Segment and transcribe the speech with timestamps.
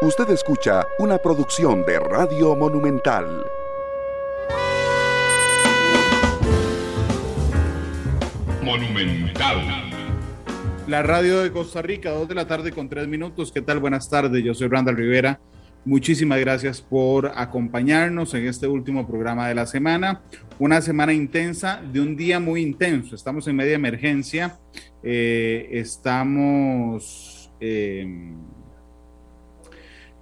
[0.00, 3.44] Usted escucha una producción de Radio Monumental.
[8.62, 9.56] Monumental.
[10.86, 13.50] La radio de Costa Rica, dos de la tarde con tres minutos.
[13.50, 13.80] ¿Qué tal?
[13.80, 14.44] Buenas tardes.
[14.44, 15.40] Yo soy Randall Rivera.
[15.84, 20.22] Muchísimas gracias por acompañarnos en este último programa de la semana.
[20.60, 23.16] Una semana intensa de un día muy intenso.
[23.16, 24.60] Estamos en media emergencia.
[25.02, 28.06] Eh, estamos eh,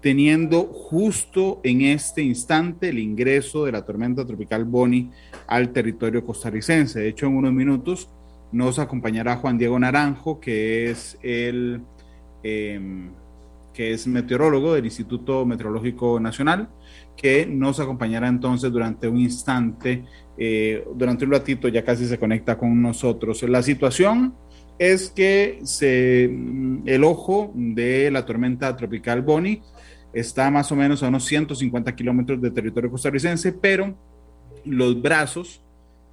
[0.07, 5.11] teniendo justo en este instante el ingreso de la tormenta tropical Bonnie
[5.49, 7.01] al territorio costarricense.
[7.01, 8.09] De hecho, en unos minutos
[8.53, 11.81] nos acompañará Juan Diego Naranjo, que es el
[12.45, 13.11] em,
[13.75, 16.69] que es meteorólogo del Instituto Meteorológico Nacional,
[17.17, 20.05] que nos acompañará entonces durante un instante,
[20.39, 23.43] eh, durante un ratito ya casi se conecta con nosotros.
[23.43, 24.35] La situación
[24.79, 29.63] es que se, el ojo de la tormenta tropical Bonnie
[30.21, 33.95] está más o menos a unos 150 kilómetros de territorio costarricense, pero
[34.65, 35.63] los brazos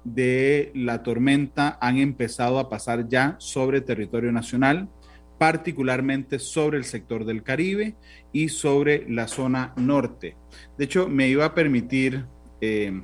[0.04, 4.90] de la tormenta han empezado a pasar ya sobre territorio nacional,
[5.38, 7.96] particularmente sobre el sector del Caribe
[8.30, 10.36] y sobre la zona norte.
[10.76, 12.26] De hecho, me iba a permitir
[12.60, 13.02] eh,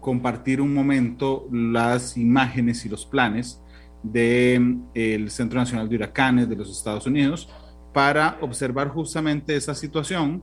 [0.00, 3.60] compartir un momento las imágenes y los planes
[4.04, 7.48] del de, Centro Nacional de Huracanes de los Estados Unidos,
[7.94, 10.42] para observar justamente esa situación,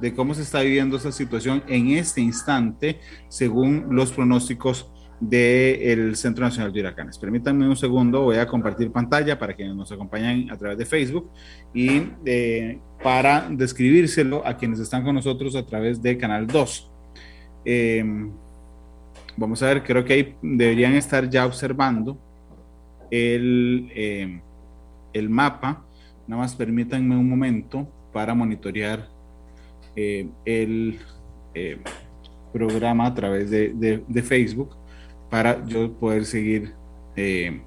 [0.00, 6.44] de cómo se está viviendo esa situación en este instante, según los pronósticos del Centro
[6.44, 7.18] Nacional de Huracanes.
[7.18, 11.30] Permítanme un segundo, voy a compartir pantalla para quienes nos acompañan a través de Facebook
[11.74, 16.90] y eh, para describírselo a quienes están con nosotros a través de Canal 2.
[17.64, 18.04] Eh,
[19.36, 22.16] vamos a ver, creo que ahí deberían estar ya observando
[23.10, 24.40] el, eh,
[25.12, 25.87] el mapa
[26.28, 29.08] Nada más permítanme un momento para monitorear
[29.96, 30.98] eh, el
[31.54, 31.78] eh,
[32.52, 34.76] programa a través de, Facebook
[35.30, 36.74] para yo poder seguir,
[37.16, 37.62] eh,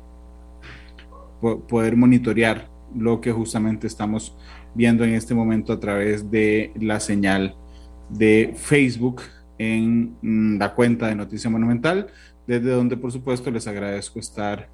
[1.68, 4.38] poder monitorear lo que justamente estamos
[4.76, 7.56] viendo en este momento a través de la señal
[8.10, 9.24] de Facebook
[9.58, 12.12] en mm, la cuenta de Noticia Monumental,
[12.46, 14.70] desde donde por supuesto les agradezco estar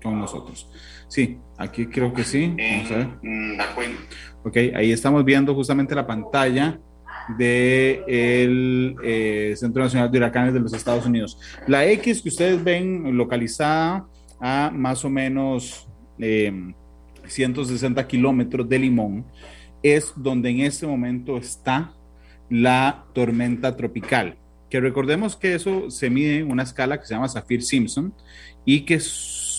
[0.00, 0.70] con nosotros.
[1.08, 2.54] Sí, aquí creo que sí.
[2.56, 3.08] Vamos a ver.
[3.22, 3.58] Mm,
[4.44, 6.78] ok, ahí estamos viendo justamente la pantalla
[7.38, 11.38] del eh, Centro Nacional de Huracanes de los Estados Unidos.
[11.66, 14.06] La X que ustedes ven localizada
[14.40, 15.88] a más o menos
[17.26, 19.24] 160 em, kilómetros de Limón
[19.82, 21.94] es donde en este momento está
[22.50, 24.36] la tormenta tropical.
[24.68, 28.12] Que recordemos que eso se mide en una escala que se llama Saffir Simpson
[28.64, 29.00] y que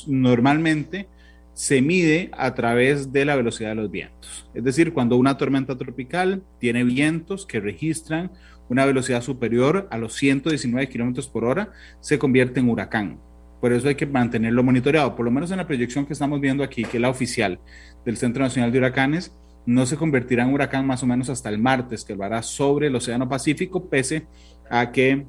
[0.08, 1.08] normalmente
[1.56, 4.48] se mide a través de la velocidad de los vientos.
[4.54, 8.32] Es decir, cuando una tormenta tropical tiene vientos que registran
[8.68, 11.72] una velocidad superior a los 119 kilómetros por hora,
[12.02, 13.20] se convierte en huracán.
[13.62, 15.16] Por eso hay que mantenerlo monitoreado.
[15.16, 17.60] Por lo menos en la proyección que estamos viendo aquí, que es la oficial
[18.06, 19.34] del Centro Nacional de Huracanes,
[19.66, 22.96] no se convertirá en huracán más o menos hasta el martes, que va sobre el
[22.96, 24.28] Océano Pacífico, pese
[24.70, 25.26] a que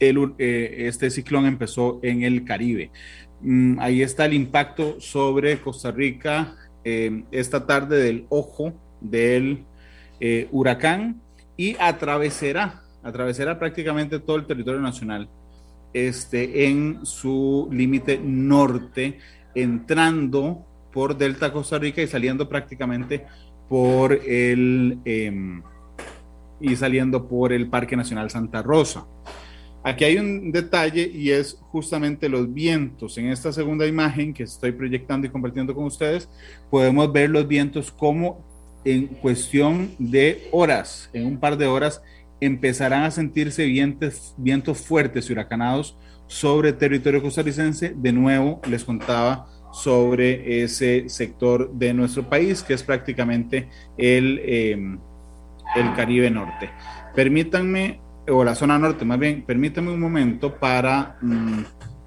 [0.00, 2.90] eh, este ciclón empezó en el Caribe.
[3.42, 9.64] Mm, ahí está el impacto sobre Costa Rica eh, esta tarde del ojo del
[10.18, 11.20] eh, huracán
[11.56, 15.28] y atravesará, atravesará prácticamente todo el territorio nacional
[15.92, 19.18] este, en su límite norte,
[19.54, 23.26] entrando por Delta Costa Rica y saliendo prácticamente
[23.68, 25.62] por el em,
[26.60, 29.06] y saliendo por el Parque Nacional Santa Rosa.
[29.82, 33.16] Aquí hay un detalle y es justamente los vientos.
[33.16, 36.28] En esta segunda imagen que estoy proyectando y compartiendo con ustedes,
[36.70, 38.44] podemos ver los vientos como
[38.84, 42.02] en cuestión de horas, en un par de horas,
[42.40, 47.94] empezarán a sentirse vientos, vientos fuertes y huracanados sobre territorio costarricense.
[47.96, 54.72] De nuevo, les contaba sobre ese sector de nuestro país, que es prácticamente el, eh,
[55.76, 56.70] el Caribe Norte.
[57.14, 61.62] Permítanme o la zona norte, más bien, permítame un momento para mm,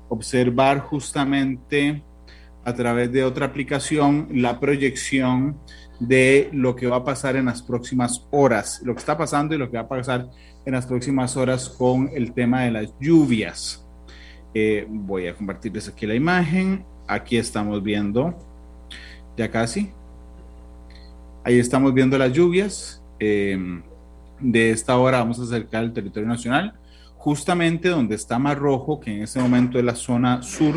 [0.10, 2.04] observar justamente
[2.66, 5.58] a través de otra aplicación la proyección
[6.00, 9.58] de lo que va a pasar en las próximas horas, lo que está pasando y
[9.58, 10.30] lo que va a pasar
[10.66, 13.86] en las próximas horas con el tema de las lluvias.
[14.54, 16.86] Eh, voy a compartirles aquí la imagen.
[17.08, 18.38] Aquí estamos viendo,
[19.36, 19.92] ya casi.
[21.44, 23.04] Ahí estamos viendo las lluvias.
[23.20, 23.58] Eh,
[24.40, 26.74] de esta hora vamos a acercar al territorio nacional,
[27.16, 30.76] justamente donde está más rojo, que en este momento es la zona sur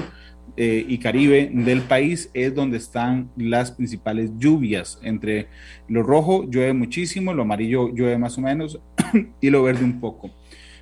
[0.56, 4.98] eh, y caribe del país es donde están las principales lluvias.
[5.02, 5.48] Entre
[5.88, 8.80] lo rojo llueve muchísimo, lo amarillo llueve más o menos
[9.40, 10.30] y lo verde un poco.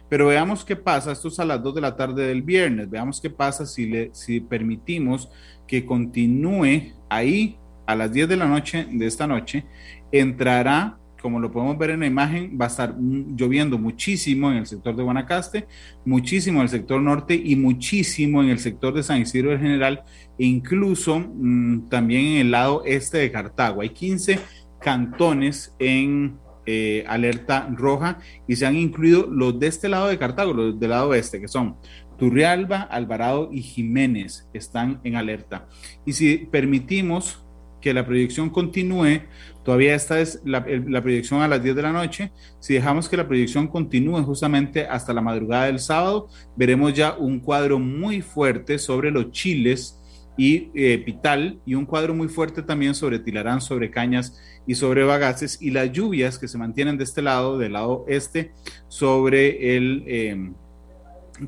[0.09, 3.21] Pero veamos qué pasa, esto es a las 2 de la tarde del viernes, veamos
[3.21, 5.31] qué pasa si, le, si permitimos
[5.67, 7.57] que continúe ahí
[7.87, 9.65] a las 10 de la noche de esta noche,
[10.13, 14.67] entrará como lo podemos ver en la imagen, va a estar lloviendo muchísimo en el
[14.67, 15.67] sector de Guanacaste,
[16.05, 20.03] muchísimo en el sector norte y muchísimo en el sector de San Isidro del General,
[20.39, 23.81] e incluso mm, también en el lado este de Cartago.
[23.81, 24.39] Hay 15
[24.83, 26.37] cantones en
[26.67, 30.91] eh, alerta roja y se han incluido los de este lado de Cartago, los del
[30.91, 31.77] lado oeste, que son
[32.19, 35.69] Turrialba, Alvarado y Jiménez, están en alerta.
[36.05, 37.43] Y si permitimos
[37.81, 39.21] que la proyección continúe,
[39.65, 42.31] todavía esta es la, proyección a las 10 de la noche,
[42.61, 47.41] si dejamos que la proyección continúe justamente hasta la madrugada del sábado, veremos ya un
[47.41, 50.01] cuadro muy fuerte sobre los chiles
[50.37, 55.05] y eh, Pital y un cuadro muy fuerte también sobre Tilarán, sobre Cañas y sobre
[55.05, 58.53] Bagaces y las lluvias que se mantienen de este lado, del lado este,
[58.89, 60.55] sobre el em,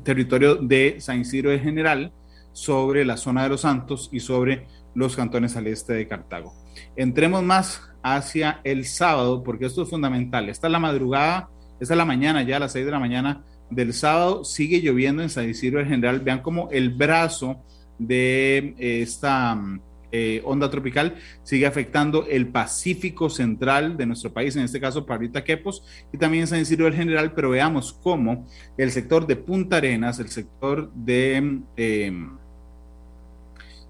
[0.03, 2.11] territorio de San Isidro de General,
[2.53, 6.55] sobre la zona de los Santos y sobre los cantones al este de Cartago.
[6.95, 7.81] Entremos más
[8.15, 10.49] hacia el sábado, porque esto es fundamental.
[10.49, 11.49] Esta es la madrugada,
[11.79, 15.21] esta es la mañana, ya a las 6 de la mañana del sábado, sigue lloviendo
[15.21, 16.21] en San Isidro en general.
[16.21, 17.63] Vean como el brazo
[17.99, 19.59] de eh, esta
[20.11, 25.43] eh, onda tropical sigue afectando el Pacífico central de nuestro país, en este caso Parrita
[25.43, 25.83] Quepos,
[26.13, 30.29] y también San Isidro del general, pero veamos cómo el sector de Punta Arenas, el
[30.29, 31.61] sector de...
[31.75, 32.11] Eh,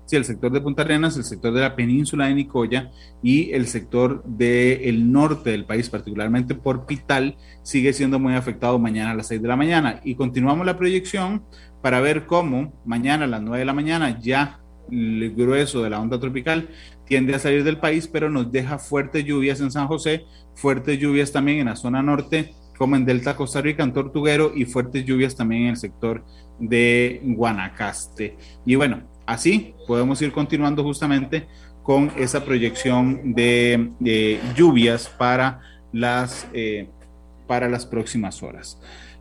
[0.07, 3.67] sí, el sector de Punta Arenas, el sector de la península de Nicoya y el
[3.67, 9.27] sector del norte del país, particularmente por Pital, sigue siendo muy afectado mañana a las
[9.27, 10.01] 6 de la mañana.
[10.03, 11.43] Y continuamos la proyección
[11.81, 14.59] para ver cómo mañana a las 9 de la mañana ya
[14.89, 16.69] el grueso de la onda tropical
[17.05, 20.25] tiende a salir del país, pero nos deja fuertes lluvias en San José,
[20.55, 24.65] fuertes lluvias también en la zona norte, como en Delta Costa Rica, en Tortuguero, y
[24.65, 26.23] fuertes lluvias también en el sector
[26.59, 28.37] de Guanacaste.
[28.65, 31.47] Y bueno, Así podemos ir continuando justamente
[31.83, 35.59] con esa proyección de, lluvias para
[35.91, 36.89] las, eh,
[37.45, 38.79] para las próximas horas.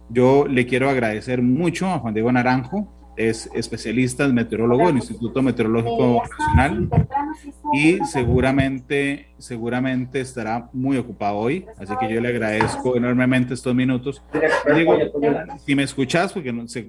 [0.08, 5.42] Yo le quiero agradecer mucho a Juan Diego Naranjo es especialista, es meteorólogo del Instituto
[5.42, 6.88] Meteorológico Nacional
[7.72, 14.22] y seguramente, seguramente estará muy ocupado hoy, así que yo le agradezco enormemente estos minutos.
[15.64, 16.88] Si me escuchas, porque se,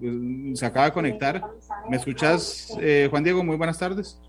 [0.53, 1.41] se acaba de conectar,
[1.89, 3.43] ¿me escuchas, eh, Juan Diego?
[3.43, 4.19] Muy buenas tardes.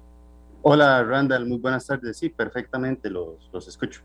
[0.63, 2.17] Hola, Randall, muy buenas tardes.
[2.19, 4.03] Sí, perfectamente, los, los escucho.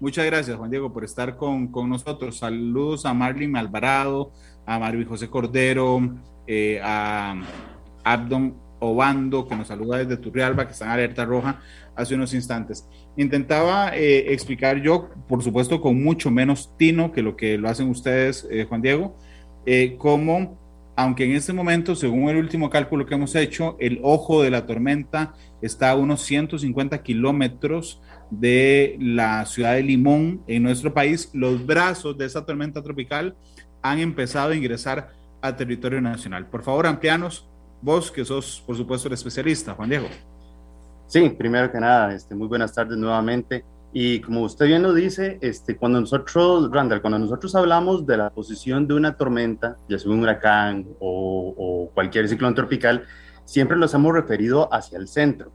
[0.00, 2.38] Muchas gracias, Juan Diego, por estar con, con nosotros.
[2.38, 4.32] Saludos a Marlene Alvarado,
[4.64, 6.00] a Marvin José Cordero,
[6.46, 7.34] eh, a
[8.04, 11.60] Abdon Obando, que nos saluda desde Turrialba, que está en alerta roja
[11.96, 12.86] hace unos instantes.
[13.16, 17.88] Intentaba eh, explicar yo, por supuesto, con mucho menos tino que lo que lo hacen
[17.88, 19.16] ustedes, eh, Juan Diego,
[19.98, 20.58] cómo,
[20.98, 24.66] aunque en este momento, según el último cálculo que hemos hecho, el ojo de la
[24.66, 28.02] tormenta está a unos 150 kilómetros
[28.32, 33.36] de la ciudad de Limón en nuestro país, los brazos de esa tormenta tropical
[33.80, 36.46] han empezado a ingresar a territorio nacional.
[36.46, 37.48] Por favor, amplianos,
[37.80, 40.08] vos que sos, por supuesto, el especialista, Juan Diego.
[41.06, 43.64] Sí, primero que nada, este, muy buenas tardes nuevamente.
[43.92, 48.30] Y como usted bien lo dice, este, cuando nosotros, Randall, cuando nosotros hablamos de la
[48.30, 53.04] posición de una tormenta, ya sea un huracán o, cualquier ciclón tropical,
[53.44, 55.50] siempre los hemos referido hacia el centro.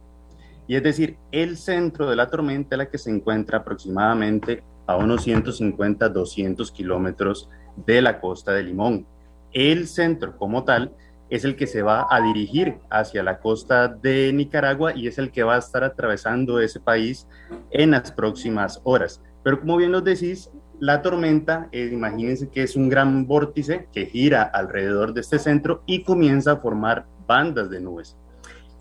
[0.68, 4.98] Y es decir, el centro de la tormenta es la que se encuentra aproximadamente a
[4.98, 7.50] unos 150, 200 kilómetros
[7.86, 9.06] de la costa de Limón
[9.54, 10.92] el centro como tal
[11.30, 15.32] es el que se va a dirigir hacia la costa de Nicaragua y es el
[15.32, 17.28] que va a estar atravesando ese país
[17.72, 19.22] en las próximas horas.
[19.44, 24.06] Pero como bien lo decís, la tormenta, eh, imagínense que es un gran vórtice que
[24.06, 28.18] gira alrededor de este centro y comienza a formar bandas de nubes.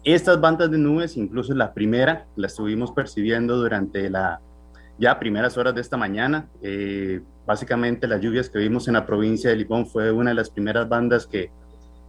[0.05, 4.41] Estas bandas de nubes, incluso la primera, la estuvimos percibiendo durante la
[4.99, 6.49] ya primeras horas de esta mañana.
[6.61, 10.51] Eh, básicamente las lluvias que vimos en la provincia de Limón fue una de las
[10.51, 11.51] primeras bandas que,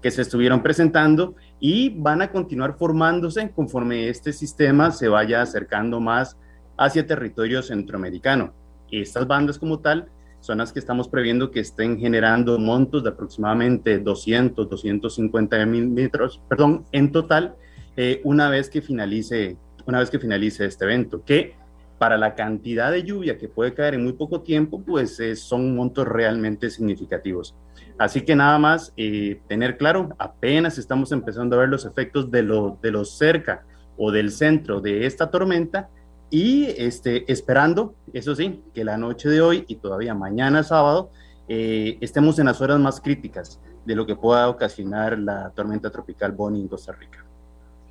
[0.04, 6.02] que se estuvieron presentando y van a continuar formándose conforme este sistema se vaya acercando
[6.02, 6.38] más
[6.78, 8.54] hacia territorio centroamericano.
[8.92, 10.10] Estas bandas como tal
[10.42, 16.42] son las que estamos previendo que estén generando montos de aproximadamente 200, 250 mil metros,
[16.50, 17.56] perdón, en total,
[17.96, 19.56] eh, una vez que finalice,
[19.88, 21.56] una vez que finalice este evento, que
[21.98, 25.74] para la cantidad de lluvia que puede caer en muy poco tiempo, pues eh, son
[25.78, 27.56] montos realmente significativos.
[27.98, 32.44] Así que nada más eh, tener claro, apenas estamos empezando a ver los efectos de
[32.44, 33.64] lo, de lo cerca
[33.98, 35.90] o del centro de esta tormenta
[36.30, 41.12] y este, esperando, eso sí, que la noche de hoy y todavía mañana sábado
[41.48, 46.32] eh, estemos en las horas más críticas de lo que pueda ocasionar la tormenta tropical
[46.32, 47.24] Bonnie en Costa Rica.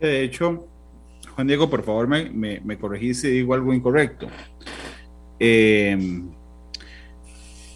[0.01, 0.67] De hecho,
[1.35, 4.27] Juan Diego, por favor, me, me, me corregí si digo algo incorrecto.
[5.39, 6.25] Eh,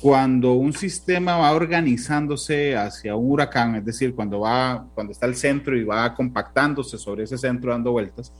[0.06, 5.34] cuando un sistema va organizándose hacia un huracán, es decir, cuando va, cuando está el
[5.34, 8.32] centro y va compactándose sobre ese centro dando vueltas,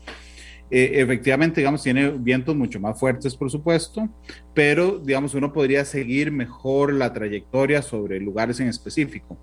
[0.71, 4.09] eh, efectivamente, digamos, tiene vientos mucho más fuertes, por supuesto,
[4.55, 9.37] pero, digamos, uno podría seguir mejor la trayectoria sobre lugares en específico.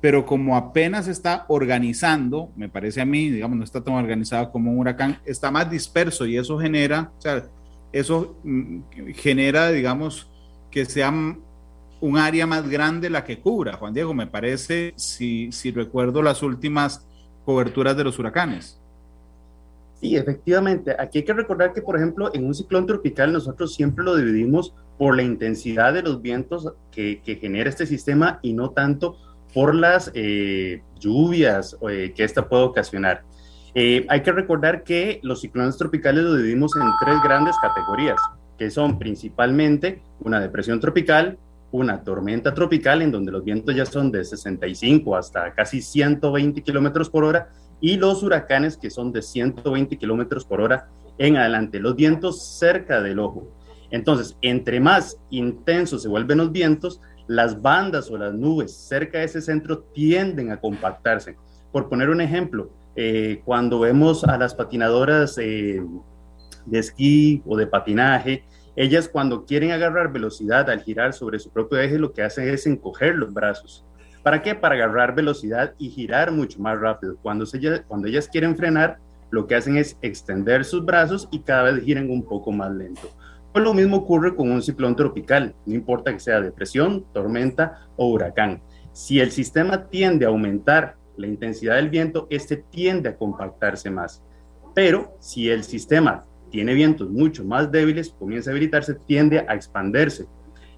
[0.00, 4.72] Pero como apenas está organizando, me parece a mí, digamos, no está tan organizado como
[4.72, 7.44] un huracán, está más disperso y eso genera, o sea,
[7.92, 8.80] eso mm,
[9.14, 10.28] genera, digamos,
[10.72, 11.12] que sea
[12.02, 13.76] un área más grande la que cubra.
[13.76, 17.06] Juan Diego, me parece, si, si recuerdo las últimas
[17.44, 18.78] coberturas de los huracanes.
[20.00, 20.96] Sí, efectivamente.
[20.98, 24.74] Aquí hay que recordar que, por ejemplo, en un ciclón tropical nosotros siempre lo dividimos
[24.98, 29.16] por la intensidad de los vientos que, que genera este sistema y no tanto
[29.54, 33.22] por las eh, lluvias eh, que esta puede ocasionar.
[33.74, 38.20] Eh, hay que recordar que los ciclones tropicales los dividimos en tres grandes categorías,
[38.58, 41.38] que son principalmente una depresión tropical,
[41.72, 47.10] una tormenta tropical en donde los vientos ya son de 65 hasta casi 120 kilómetros
[47.10, 47.50] por hora
[47.80, 50.88] y los huracanes que son de 120 kilómetros por hora
[51.18, 53.48] en adelante, los vientos cerca del ojo.
[53.90, 59.24] Entonces, entre más intensos se vuelven los vientos, las bandas o las nubes cerca de
[59.24, 61.36] ese centro tienden a compactarse.
[61.70, 65.82] Por poner un ejemplo, eh, cuando vemos a las patinadoras eh,
[66.66, 71.78] de esquí o de patinaje, ellas cuando quieren agarrar velocidad al girar sobre su propio
[71.78, 73.84] eje, lo que hacen es encoger los brazos.
[74.22, 74.54] ¿Para qué?
[74.54, 77.16] Para agarrar velocidad y girar mucho más rápido.
[77.22, 77.44] Cuando,
[77.86, 78.98] cuando ellas quieren frenar,
[79.30, 83.10] lo que hacen es extender sus brazos y cada vez giran un poco más lento.
[83.52, 88.08] Pues lo mismo ocurre con un ciclón tropical, no importa que sea depresión, tormenta o
[88.08, 88.62] huracán.
[88.92, 94.22] Si el sistema tiende a aumentar la intensidad del viento, este tiende a compactarse más.
[94.74, 100.26] Pero si el sistema tiene vientos mucho más débiles, comienza a habilitarse, tiende a expandirse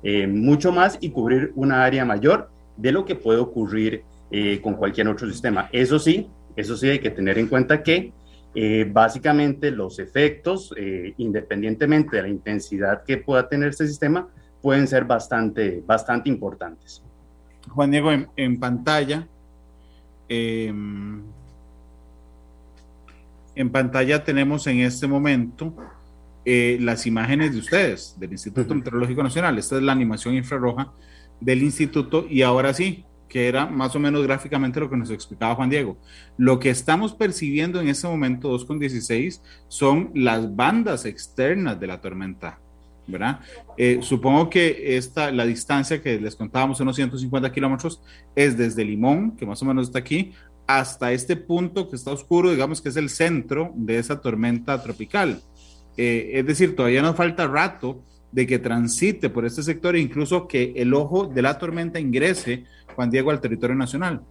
[0.05, 4.75] eh, mucho más y cubrir una área mayor de lo que puede ocurrir eh, con
[4.75, 5.69] cualquier otro sistema.
[5.73, 8.13] Eso sí, eso sí hay que tener en cuenta que
[8.55, 10.73] eh, básicamente los efectos,
[11.17, 14.29] independientemente de la intensidad que pueda tener este sistema,
[14.63, 17.03] pueden ser bastante, bastante importantes.
[17.69, 19.27] Juan Diego, en, en pantalla,
[20.29, 21.23] em,
[23.55, 25.75] en pantalla tenemos en este momento
[26.45, 29.59] eh, las imágenes de ustedes, del Instituto Meteorológico Nacional.
[29.59, 30.93] Esta es la animación infrarroja
[31.41, 35.55] del instituto y ahora sí, que era más o menos gráficamente lo que nos explicaba
[35.55, 35.97] Juan Diego.
[36.37, 42.59] Lo que estamos percibiendo en este momento 2.16 son las bandas externas de la tormenta,
[43.07, 43.41] ¿verdad?
[43.77, 48.03] Eh, supongo que esta, la distancia que les contábamos, unos 150 kilómetros,
[48.37, 50.33] es desde Limón, que más o menos está aquí,
[50.67, 55.41] hasta este punto que está oscuro, digamos que es el centro de esa tormenta tropical.
[55.97, 58.03] Eh, es decir, todavía nos falta rato
[58.33, 62.65] de que transite por este sector e incluso que el ojo de la tormenta ingrese,
[62.95, 64.23] Juan Diego, al territorio nacional.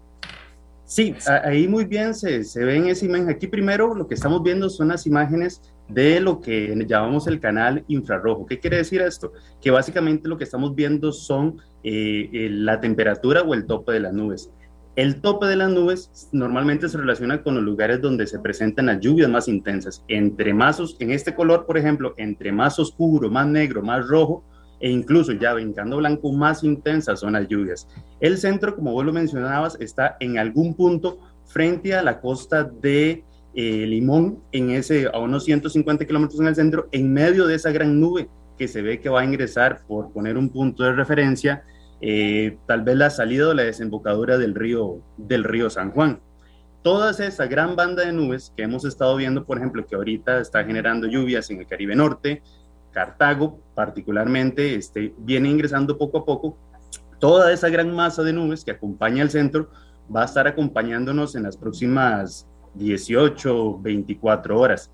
[0.86, 3.30] Sí, ahí muy bien se, se ve en esa imagen.
[3.30, 7.84] Aquí primero lo que estamos viendo son las imágenes de lo que llamamos el canal
[7.88, 8.46] infrarrojo.
[8.46, 9.32] ¿Qué quiere decir esto?
[9.62, 14.14] Que básicamente lo que estamos viendo son eh, la temperatura o el tope de las
[14.14, 14.52] nubes.
[14.96, 19.00] El tope de las nubes normalmente se relaciona con los lugares donde se presentan las
[19.00, 20.04] lluvias más intensas.
[20.08, 24.44] Entre más, en este color, por ejemplo, entre más oscuro, más negro, más rojo,
[24.80, 27.88] e incluso ya brincando blanco, más intensas son las lluvias.
[28.20, 33.24] El centro, como vos lo mencionabas, está en algún punto frente a la costa de
[33.56, 37.72] eh, Limón, en ese, a unos 150 kilómetros en el centro, en medio de esa
[37.72, 41.64] gran nube que se ve que va a ingresar, por poner un punto de referencia,
[42.06, 46.20] eh, tal vez la salida o la desembocadura del río, del río San Juan.
[46.82, 50.66] Toda esa gran banda de nubes que hemos estado viendo, por ejemplo, que ahorita está
[50.66, 52.44] generando lluvias en el Caribe Norte,
[52.92, 56.58] Cartago particularmente, este, viene ingresando poco a poco.
[57.20, 59.70] Toda esa gran masa de nubes que acompaña al centro
[60.14, 64.92] va a estar acompañándonos en las próximas 18, 24 horas.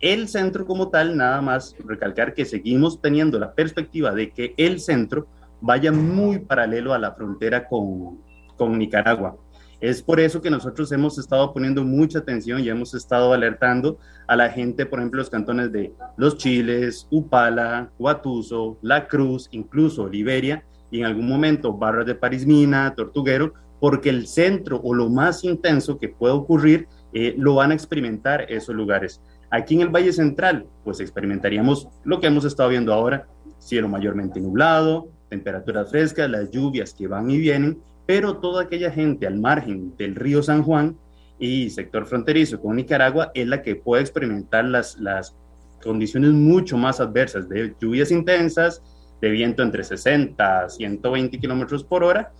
[0.00, 4.80] El centro como tal, nada más recalcar que seguimos teniendo la perspectiva de que el
[4.80, 5.28] centro
[5.60, 8.18] vaya muy paralelo a la frontera con,
[8.56, 9.36] con Nicaragua.
[9.80, 14.34] Es por eso que nosotros hemos estado poniendo mucha atención y hemos estado alertando a
[14.34, 20.64] la gente, por ejemplo, los cantones de Los Chiles, Upala, Huatuso, La Cruz, incluso Liberia,
[20.90, 25.96] y en algún momento Barras de Parismina, Tortuguero, porque el centro o lo más intenso
[25.98, 29.20] que puede ocurrir eh, lo van a experimentar esos lugares.
[29.50, 34.40] Aquí en el Valle Central, pues experimentaríamos lo que hemos estado viendo ahora, cielo mayormente
[34.40, 39.96] nublado, temperaturas frescas, las lluvias que van y vienen, pero toda aquella gente al margen
[39.96, 40.96] del río San Juan
[41.38, 45.36] y sector fronterizo con Nicaragua es la que puede experimentar las, las
[45.82, 48.82] condiciones mucho más adversas de lluvias intensas,
[49.20, 52.32] de viento entre 60 a 120 kilómetros por hora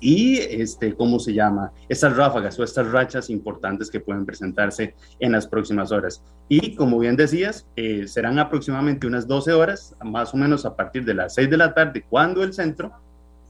[0.00, 1.72] y, este, ¿cómo se llama?
[1.88, 6.22] Estas ráfagas o estas rachas importantes que pueden presentarse en las próximas horas.
[6.48, 11.04] Y como bien decías, eh, serán aproximadamente unas 12 horas, más o menos a partir
[11.04, 12.92] de las 6 de la tarde, cuando el centro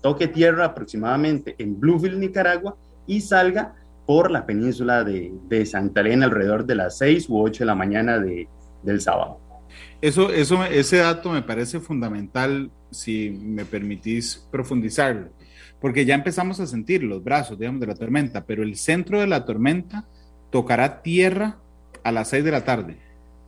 [0.02, 2.76] toque tierra aproximadamente en Bluefield, Nicaragua,
[3.06, 3.74] y salga
[4.06, 7.74] por la península de, de Santa Elena alrededor de las 6 u 8 de la
[7.74, 8.48] mañana de,
[8.84, 9.40] del sábado.
[10.00, 15.30] Eso, eso, ese dato me parece fundamental, si me permitís profundizarlo
[15.86, 19.28] porque ya empezamos a sentir los brazos, digamos, de la tormenta, pero el centro de
[19.28, 20.04] la tormenta
[20.50, 21.58] tocará tierra
[22.02, 22.98] a las 6 de la tarde,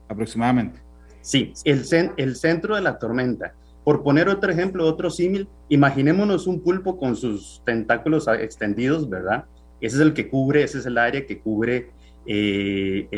[0.08, 0.80] aproximadamente.
[1.20, 1.82] Sí, el,
[2.16, 3.54] el centro de la tormenta.
[3.82, 9.46] Por poner otro ejemplo, otro símil, imaginémonos un pulpo con sus tentáculos extendidos, ¿verdad?
[9.80, 11.90] Ese es el que cubre, ese es el área que cubre
[12.30, 13.08] eh,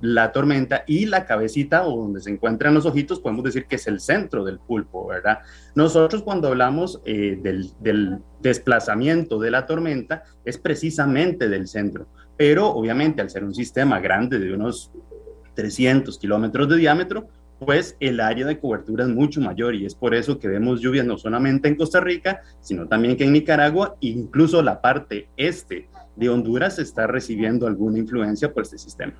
[0.00, 3.88] la tormenta y la cabecita o donde se encuentran los ojitos, podemos decir que es
[3.88, 5.40] el centro del pulpo, ¿verdad?
[5.74, 13.22] Nosotros cuando hablamos eh, del, desplazamiento de la tormenta es precisamente del centro, pero obviamente
[13.22, 14.92] al ser un sistema grande de unos
[15.54, 17.26] 300 kilómetros de diámetro,
[17.58, 21.06] pues el área de cobertura es mucho mayor y es por eso que vemos lluvias
[21.06, 26.28] no solamente en Costa Rica, sino también que en Nicaragua, incluso la parte este de
[26.28, 29.14] Honduras está recibiendo alguna influencia por este sistema.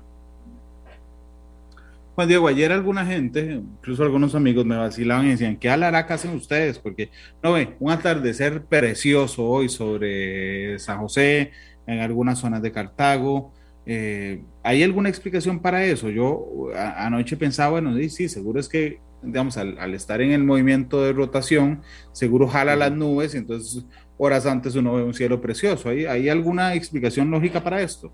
[2.15, 6.35] Juan Diego, ayer alguna gente, incluso algunos amigos me vacilaban y decían, ¿qué alaraca hacen
[6.35, 6.77] ustedes?
[6.77, 7.09] Porque,
[7.41, 11.51] no ve, un atardecer precioso hoy sobre San José,
[11.87, 13.51] en algunas zonas de Cartago.
[13.87, 16.09] Eh, ¿Hay alguna explicación para eso?
[16.09, 20.43] Yo anoche pensaba, bueno, sí, sí, seguro es que, digamos, al, al, estar en el
[20.43, 21.81] movimiento de rotación,
[22.11, 23.85] seguro jala las nubes y entonces
[24.23, 25.89] horas antes uno ve un cielo precioso.
[25.89, 28.11] ¿Hay, ¿Hay alguna explicación lógica para esto?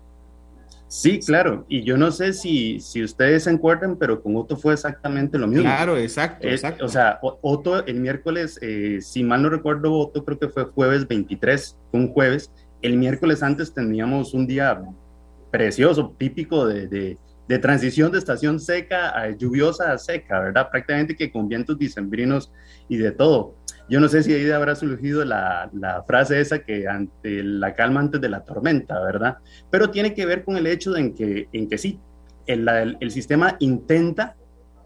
[0.88, 4.74] Sí, claro, y yo no sé si, si ustedes se acuerdan, pero con Otto fue
[4.74, 5.62] exactamente lo mismo.
[5.62, 6.84] Claro, exacto, exacto.
[6.84, 11.06] O sea, Otto el miércoles, eh, si mal no recuerdo, Otto creo que fue jueves
[11.06, 12.50] 23, un jueves.
[12.82, 14.82] El miércoles antes teníamos un día
[15.52, 20.70] precioso, típico de, de, de transición de estación seca a lluviosa a seca, ¿verdad?
[20.70, 22.52] Prácticamente que con vientos dicembrinos
[22.88, 23.54] y de todo.
[23.90, 27.98] Yo no sé si ahí habrá surgido la, la, frase esa que ante la calma
[27.98, 29.38] antes de la tormenta, ¿verdad?
[29.68, 31.98] Pero tiene que ver con el hecho de en que, en que sí,
[32.46, 32.68] el,
[33.00, 34.36] el, sistema intenta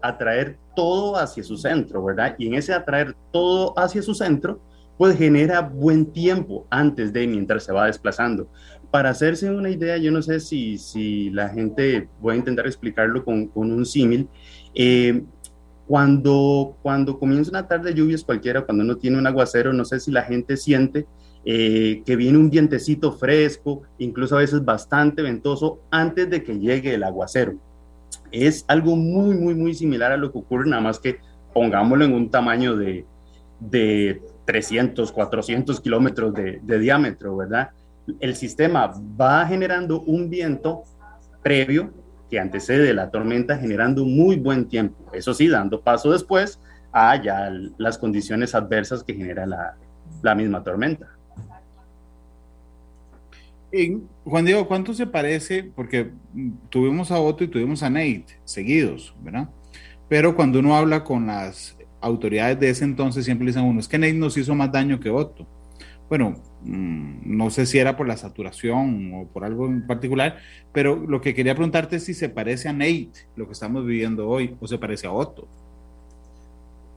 [0.01, 2.35] atraer todo hacia su centro, ¿verdad?
[2.39, 4.59] Y en ese atraer todo hacia su centro,
[4.97, 8.49] pues genera buen tiempo antes de mientras se va desplazando.
[8.89, 13.23] Para hacerse una idea, yo no sé si, si la gente, voy a intentar explicarlo
[13.23, 14.27] con, con un símil,
[14.73, 15.23] eh,
[15.87, 19.99] cuando, cuando comienza una tarde de lluvias cualquiera, cuando uno tiene un aguacero, no sé
[19.99, 21.05] si la gente siente
[21.45, 26.95] eh, que viene un vientecito fresco, incluso a veces bastante ventoso, antes de que llegue
[26.95, 27.53] el aguacero.
[28.31, 31.19] Es algo muy, muy, muy similar a lo que ocurre, nada más que
[31.53, 33.05] pongámoslo en un tamaño de,
[33.59, 37.69] de 300, 400 kilómetros de, de diámetro, ¿verdad?
[38.19, 40.83] El sistema va generando un viento
[41.43, 41.93] previo
[42.29, 45.11] que antecede la tormenta generando muy buen tiempo.
[45.13, 46.59] Eso sí, dando paso después
[46.91, 49.75] a ya las condiciones adversas que genera la,
[50.21, 51.07] la misma tormenta.
[54.23, 55.63] Juan Diego, ¿cuánto se parece?
[55.63, 56.11] Porque
[56.69, 59.49] tuvimos a Otto y tuvimos a Nate seguidos, ¿verdad?
[60.07, 63.97] Pero cuando uno habla con las autoridades de ese entonces, siempre dicen uno, es que
[63.97, 65.45] Nate nos hizo más daño que Otto.
[66.09, 70.37] Bueno, Mm, no sé si era por la saturación o por algo en particular,
[70.73, 74.27] pero lo que quería preguntarte es si se parece a Nate, lo que estamos viviendo
[74.27, 75.47] hoy, o se parece a Otto.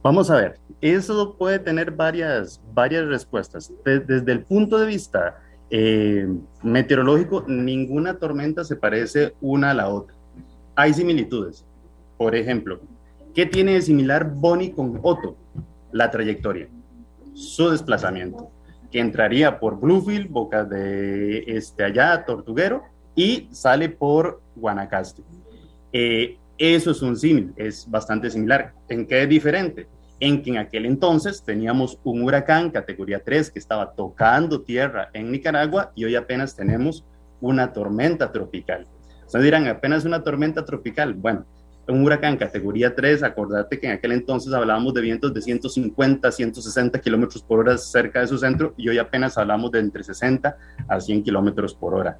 [0.01, 3.71] Vamos a ver, eso puede tener varias, varias respuestas.
[3.85, 6.27] Desde, el punto de vista eh,
[6.63, 10.15] meteorológico, ninguna tormenta se parece una a la otra.
[10.75, 11.63] Hay similitudes.
[12.17, 12.79] Por ejemplo,
[13.35, 15.35] ¿qué tiene de similar Bonnie con Otto?
[15.91, 16.67] La trayectoria,
[17.33, 18.49] su desplazamiento
[18.91, 22.83] que entraría por Bluefield, Boca de este, allá, Tortuguero,
[23.15, 25.23] y sale por Guanacaste.
[25.91, 28.73] Eh, eso es un símil, es bastante similar.
[28.87, 29.87] ¿En qué es diferente?
[30.19, 35.31] en que en aquel entonces teníamos un huracán categoría 3 que estaba tocando tierra en
[35.31, 37.05] Nicaragua y hoy apenas tenemos
[37.41, 38.85] una tormenta tropical.
[39.25, 41.13] Ustedes dirán, apenas una tormenta tropical.
[41.13, 41.45] Bueno,
[41.89, 46.99] un huracán categoría 3, acordate que en aquel entonces hablábamos de vientos de 150, 160
[46.99, 50.99] kilómetros por hora cerca de su centro y hoy apenas hablamos de entre 60 a
[50.99, 52.17] 100 kilómetros por hora.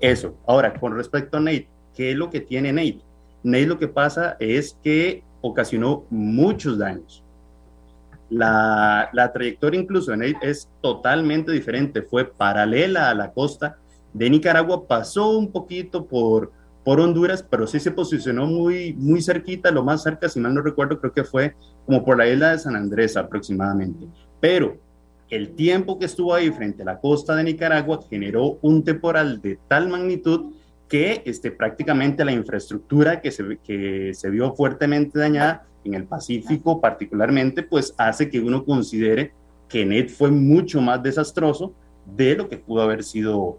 [0.00, 0.36] Eso.
[0.46, 3.00] Ahora, con respecto a Nate, ¿qué es lo que tiene Nate?
[3.42, 7.22] Nate lo que pasa es que ocasionó muchos daños.
[8.28, 13.78] La, la trayectoria incluso de Nate es totalmente diferente, fue paralela a la costa
[14.12, 16.50] de Nicaragua, pasó un poquito por,
[16.86, 20.62] por Honduras, pero sí se posicionó muy, muy cerquita, lo más cerca, si mal no
[20.62, 24.06] recuerdo, creo que fue como por la isla de San Andrés aproximadamente.
[24.38, 24.76] Pero
[25.28, 29.58] el tiempo que estuvo ahí frente a la costa de Nicaragua generó un temporal de
[29.66, 30.52] tal magnitud
[30.88, 36.80] que este, prácticamente la infraestructura que se, que se vio fuertemente dañada en el Pacífico
[36.80, 39.32] particularmente, pues hace que uno considere
[39.68, 43.58] que NET fue mucho más desastroso de lo que pudo haber sido,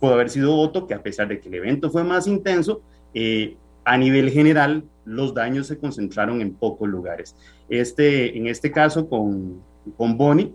[0.00, 2.80] pudo haber sido Otto, que a pesar de que el evento fue más intenso,
[3.14, 7.34] eh, a nivel general los daños se concentraron en pocos lugares.
[7.68, 9.62] Este, en este caso con,
[9.96, 10.52] con Bonnie,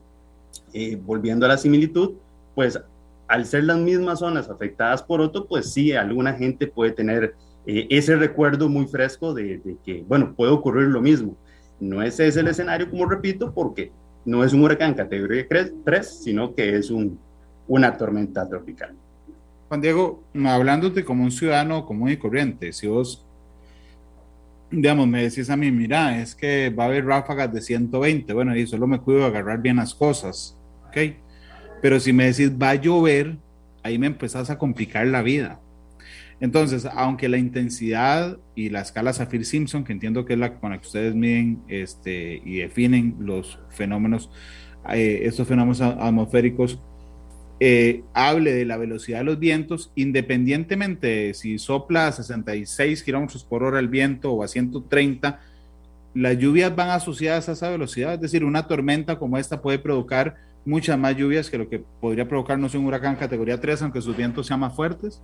[0.74, 2.14] eh, volviendo a la similitud,
[2.56, 2.80] pues
[3.28, 7.88] al ser las mismas zonas afectadas por Otto, pues sí, alguna gente puede tener eh,
[7.90, 11.36] ese recuerdo muy fresco de, que, bueno, puede ocurrir lo mismo.
[11.80, 13.92] No es ese el escenario, como repito, porque
[14.26, 17.20] no es un huracán categoría 3, sino que es un,
[17.68, 18.96] una tormenta tropical.
[19.74, 23.26] Juan Diego, hablándote como un ciudadano común y corriente, si vos,
[24.70, 28.56] digamos, me decís a mí, mira, es que va a haber ráfagas de 120, bueno,
[28.56, 30.56] y solo me cuido de agarrar bien las cosas,
[30.88, 31.16] ¿ok?
[31.82, 33.38] Pero si me decís, va a llover,
[33.82, 35.60] ahí me empezás a complicar la vida.
[36.40, 40.78] Entonces, aunque la intensidad y la escala Saffir-Simpson, que entiendo que es la con la
[40.80, 44.30] que ustedes miden este, y definen los fenómenos,
[44.94, 46.80] eh, estos fenómenos atmosféricos,
[47.60, 53.44] eh, hable de la velocidad de los vientos, independientemente de si sopla a 66 kilómetros
[53.44, 55.40] por hora el viento o a 130,
[56.14, 58.16] las lluvias van asociadas a esa velocidad.
[58.16, 60.36] Es decir, una tormenta como esta puede provocar
[60.66, 64.02] muchas más lluvias que lo que podría provocar, no sé, un huracán categoría 3, aunque
[64.02, 65.22] sus vientos sean más fuertes.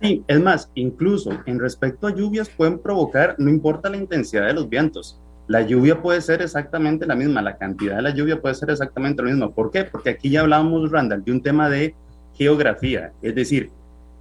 [0.00, 4.54] Sí, es más, incluso en respecto a lluvias pueden provocar, no importa la intensidad de
[4.54, 8.54] los vientos, la lluvia puede ser exactamente la misma, la cantidad de la lluvia puede
[8.54, 9.52] ser exactamente lo mismo.
[9.52, 9.82] ¿Por qué?
[9.82, 11.96] Porque aquí ya hablábamos, Randall, de un tema de
[12.34, 13.72] geografía, es decir,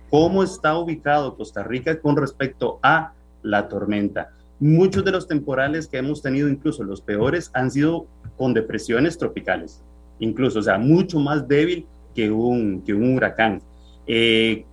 [0.09, 3.13] cómo está ubicado Costa Rica con respecto a
[3.43, 4.31] la tormenta.
[4.59, 9.83] Muchos de los temporales que hemos tenido, incluso los peores, han sido con depresiones tropicales,
[10.17, 13.61] incluso, o sea, mucho más débil que un, que un huracán.
[14.07, 14.65] Eh,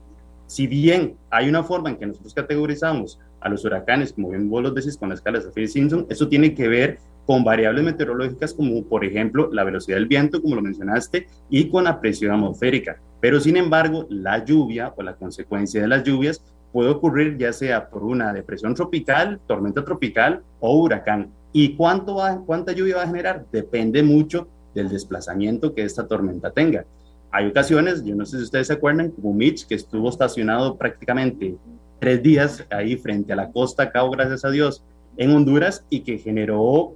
[0.47, 4.63] si bien hay una forma en que nosotros categorizamos a los huracanes, como bien vos
[4.63, 8.85] los decís con la escala de Saffir-Simpson, eso tiene que ver con variables meteorológicas como
[8.85, 12.99] por ejemplo la velocidad del viento, como lo mencionaste, y con la presión atmosférica.
[13.21, 17.89] Pero sin embargo, la lluvia o la consecuencia de las lluvias puede ocurrir ya sea
[17.89, 21.31] por una depresión tropical, tormenta tropical o huracán.
[21.53, 23.47] ¿Y cuánto va, cuánta lluvia va a generar?
[23.51, 26.85] Depende mucho del desplazamiento que esta tormenta tenga.
[27.31, 31.57] Hay ocasiones, yo no sé si ustedes se acuerdan, como Mitch, que estuvo estacionado prácticamente
[31.99, 34.85] tres días ahí frente a la costa, Cabo, gracias a Dios,
[35.17, 36.95] en Honduras y que generó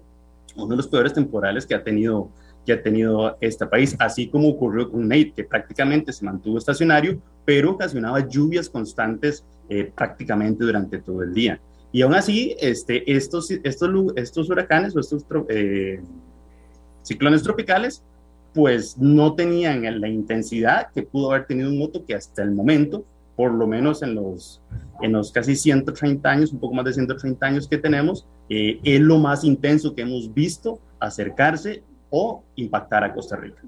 [0.57, 2.31] uno de los peores temporales que ha tenido
[2.67, 7.21] que ha tenido este país, así como ocurrió con Nate, que prácticamente se mantuvo estacionario,
[7.45, 11.61] pero ocasionaba lluvias constantes eh, prácticamente durante todo el día.
[11.93, 16.01] Y aún así, este, estos, estos, estos huracanes o estos eh,
[17.03, 18.05] ciclones tropicales
[18.55, 23.05] pues no tenían la intensidad que pudo haber tenido un moto que hasta el momento,
[23.37, 24.61] por lo menos en los,
[25.01, 29.01] en los casi 130 años, un poco más de 130 años que tenemos, eh, es
[29.01, 33.63] lo más intenso que hemos visto acercarse o impactar a Costa Rica.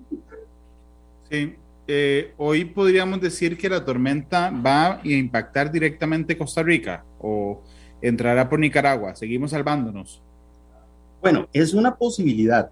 [1.30, 1.54] Sí,
[1.86, 7.62] eh, hoy podríamos decir que la tormenta va a impactar directamente Costa Rica o
[8.00, 9.14] entrará por Nicaragua.
[9.14, 10.20] Seguimos salvándonos.
[11.20, 12.70] Bueno, es una posibilidad.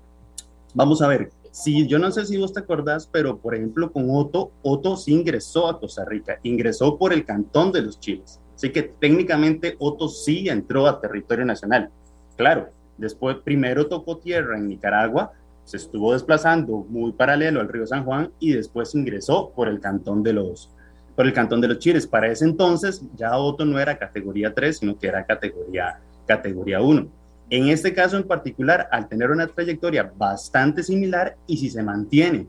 [0.74, 4.06] Vamos a ver, Sí, yo no sé si vos te acordás, pero por ejemplo con
[4.08, 8.40] Otto, Otto sí ingresó a Costa Rica, ingresó por el cantón de los Chiles.
[8.54, 11.90] Así que técnicamente Otto sí entró a territorio nacional.
[12.36, 15.32] Claro, después primero tocó tierra en Nicaragua,
[15.64, 20.22] se estuvo desplazando muy paralelo al río San Juan y después ingresó por el cantón
[20.22, 20.70] de los
[21.16, 22.06] por el cantón de los Chiles.
[22.06, 27.08] Para ese entonces ya Otto no era categoría 3, sino que era categoría categoría 1.
[27.50, 32.46] En este caso en particular, al tener una trayectoria bastante similar y si se mantiene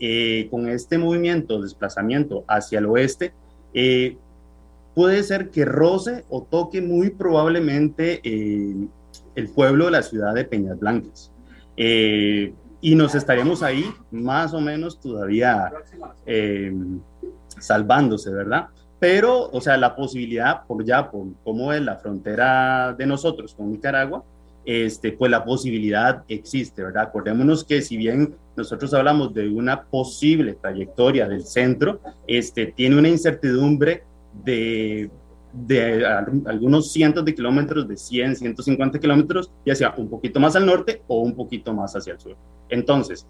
[0.00, 3.32] eh, con este movimiento, desplazamiento hacia el oeste,
[3.72, 4.16] eh,
[4.94, 8.88] puede ser que roce o toque muy probablemente eh,
[9.34, 11.32] el pueblo de la ciudad de Peñas Blancas.
[11.76, 15.70] Eh, y nos estaríamos ahí más o menos todavía
[16.26, 16.72] eh,
[17.58, 18.68] salvándose, ¿verdad?
[18.98, 23.70] Pero, o sea, la posibilidad, por ya, por cómo es la frontera de nosotros con
[23.70, 24.24] Nicaragua,
[24.64, 27.04] este, pues la posibilidad existe, ¿verdad?
[27.04, 33.08] Acordémonos que si bien nosotros hablamos de una posible trayectoria del centro, este, tiene una
[33.08, 34.04] incertidumbre
[34.44, 35.10] de,
[35.52, 36.06] de
[36.46, 41.02] algunos cientos de kilómetros, de 100, 150 kilómetros, ya sea un poquito más al norte
[41.08, 42.36] o un poquito más hacia el sur.
[42.68, 43.26] Entonces,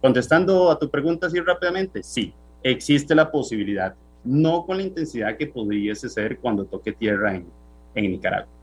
[0.00, 5.46] contestando a tu pregunta así rápidamente, sí, existe la posibilidad, no con la intensidad que
[5.46, 7.46] pudiese ser cuando toque tierra en,
[7.94, 8.61] en Nicaragua.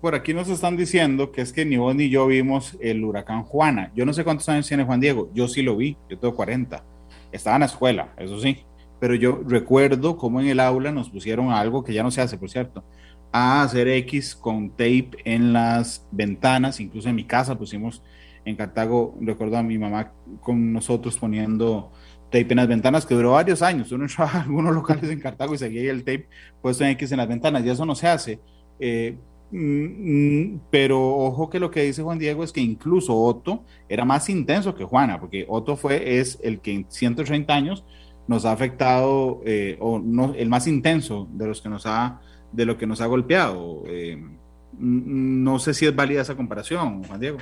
[0.00, 3.42] Por aquí nos están diciendo que es que ni vos ni yo vimos el huracán
[3.42, 3.90] Juana.
[3.96, 6.84] Yo no sé cuántos años tiene Juan Diego, yo sí lo vi, yo tengo 40.
[7.32, 8.64] Estaba en la escuela, eso sí,
[9.00, 12.38] pero yo recuerdo cómo en el aula nos pusieron algo que ya no se hace,
[12.38, 12.84] por cierto,
[13.32, 18.02] a hacer X con tape en las ventanas, incluso en mi casa pusimos
[18.44, 21.92] en Cartago, recuerdo a mi mamá con nosotros poniendo
[22.30, 23.90] tape en las ventanas que duró varios años.
[23.92, 26.28] Uno entraba a algunos locales en Cartago y seguía el tape
[26.62, 28.40] puesto en X en las ventanas, y eso no se hace.
[28.78, 29.18] Eh,
[30.70, 34.74] pero ojo que lo que dice Juan Diego es que incluso Otto era más intenso
[34.74, 37.84] que Juana, porque Otto fue, es el que en 130 años
[38.26, 42.20] nos ha afectado, eh, o no, el más intenso de los que nos ha,
[42.52, 43.84] de lo que nos ha golpeado.
[43.86, 47.38] Eh, mm, no sé si es válida esa comparación, Juan Diego.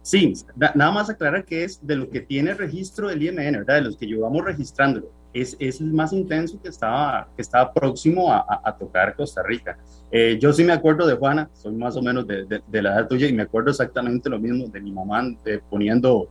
[0.00, 3.74] Sí, nada más aclarar que es de lo que tiene registro del IMN, ¿verdad?
[3.74, 5.10] De los que llevamos registrándolo.
[5.32, 9.78] Es, es el más intenso que estaba, que estaba próximo a, a, tocar Costa Rica.
[10.10, 13.08] Eh, yo sí me acuerdo de Juana, soy más o menos de, de, la edad
[13.08, 15.22] tuya y me acuerdo exactamente lo mismo de mi mamá
[15.68, 16.28] poniendo,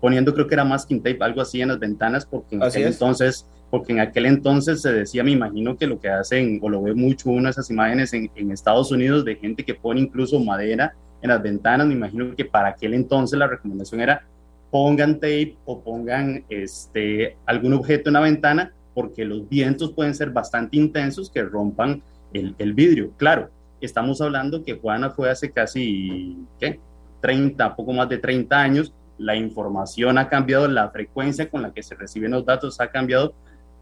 [0.00, 3.46] poniendo creo que era masking tape, algo así en las ventanas, porque en aquel entonces
[3.72, 6.92] porque en aquel entonces se decía, me imagino que lo que hacen, o lo ve
[6.92, 11.30] mucho uno esas imágenes en, en Estados Unidos de gente que pone incluso madera en
[11.30, 14.26] las ventanas, me imagino que para aquel entonces la recomendación era
[14.72, 20.30] pongan tape o pongan este, algún objeto en la ventana porque los vientos pueden ser
[20.30, 23.12] bastante intensos que rompan el, vidrio.
[23.18, 23.50] Claro,
[23.82, 26.80] estamos hablando que Juana fue hace casi, ¿qué?
[27.20, 31.82] 30, poco más de 30 años, la información ha cambiado, la frecuencia con la que
[31.82, 33.34] se reciben los datos ha cambiado,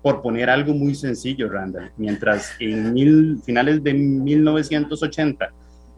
[0.02, 1.92] por poner algo muy sencillo, Randall.
[1.96, 5.50] Mientras en finales de 1980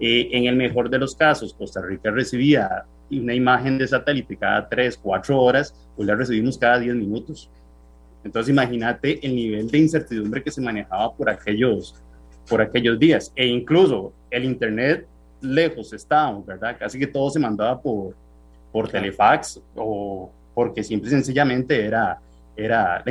[0.05, 4.69] eh, en el mejor de los casos, Costa Rica recibía una imagen de satélite cada
[4.69, 7.49] 3, 4 horas, pues la recibimos cada 10 minutos.
[8.25, 11.95] Entonces imagínate el nivel de incertidumbre que se manejaba por aquellos,
[12.49, 13.33] por aquellos días.
[13.37, 15.07] E incluso el Internet
[15.41, 16.77] lejos estábamos, ¿verdad?
[16.81, 18.17] Casi que todo se mandaba por,
[18.73, 22.19] por telefax o porque simple y sencillamente era,
[22.57, 23.05] era,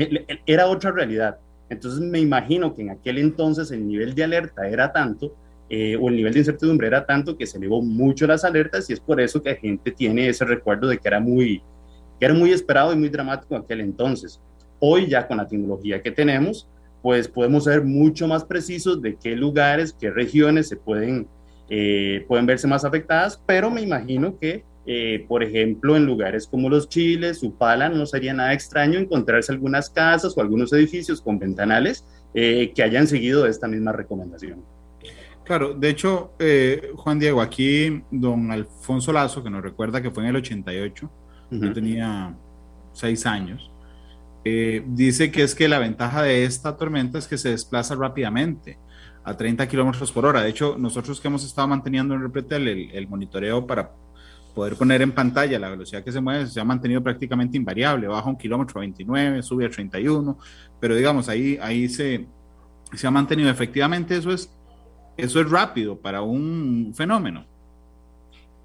[0.46, 1.38] era otra realidad.
[1.70, 5.34] Entonces me imagino que en aquel entonces el nivel de alerta era tanto
[5.74, 8.94] eh, o el nivel de incertidumbre era tanto que se elevó mucho las alertas y
[8.94, 11.64] es por eso que la gente tiene ese recuerdo de que era muy,
[12.20, 14.42] que era muy esperado y muy dramático aquel entonces.
[14.80, 16.68] Hoy ya con la tecnología que tenemos,
[17.02, 21.26] pues podemos ser mucho más precisos de qué lugares, qué regiones se pueden,
[21.70, 26.70] eh, pueden verse más afectadas, pero me imagino que, eh, por ejemplo, en lugares como
[26.70, 32.06] los Chiles, Upala, no sería nada extraño encontrarse algunas casas o algunos edificios con ventanales
[32.34, 34.64] que hayan seguido esta misma recomendación.
[35.52, 40.24] Claro, de hecho, eh, Juan Diego, aquí don Alfonso Lazo, que nos recuerda que fue
[40.24, 41.12] en el 88,
[41.52, 42.34] yo tenía
[42.94, 43.70] seis años,
[44.46, 48.80] eh, dice que es que la ventaja de esta tormenta es que se desplaza rápidamente
[49.26, 50.42] a 30 kilómetros por hora.
[50.42, 53.92] De hecho, nosotros que hemos estado manteniendo en Repretel el, el, monitoreo para
[54.56, 58.08] poder poner en pantalla la velocidad que se mueve, se ha mantenido prácticamente invariable.
[58.08, 60.40] Baja un kilómetro a 29, sube a 31,
[60.80, 62.26] pero digamos, ahí, ahí se,
[62.94, 63.50] se ha mantenido.
[63.50, 64.50] Efectivamente, eso es
[65.22, 67.46] eso es rápido para un fenómeno.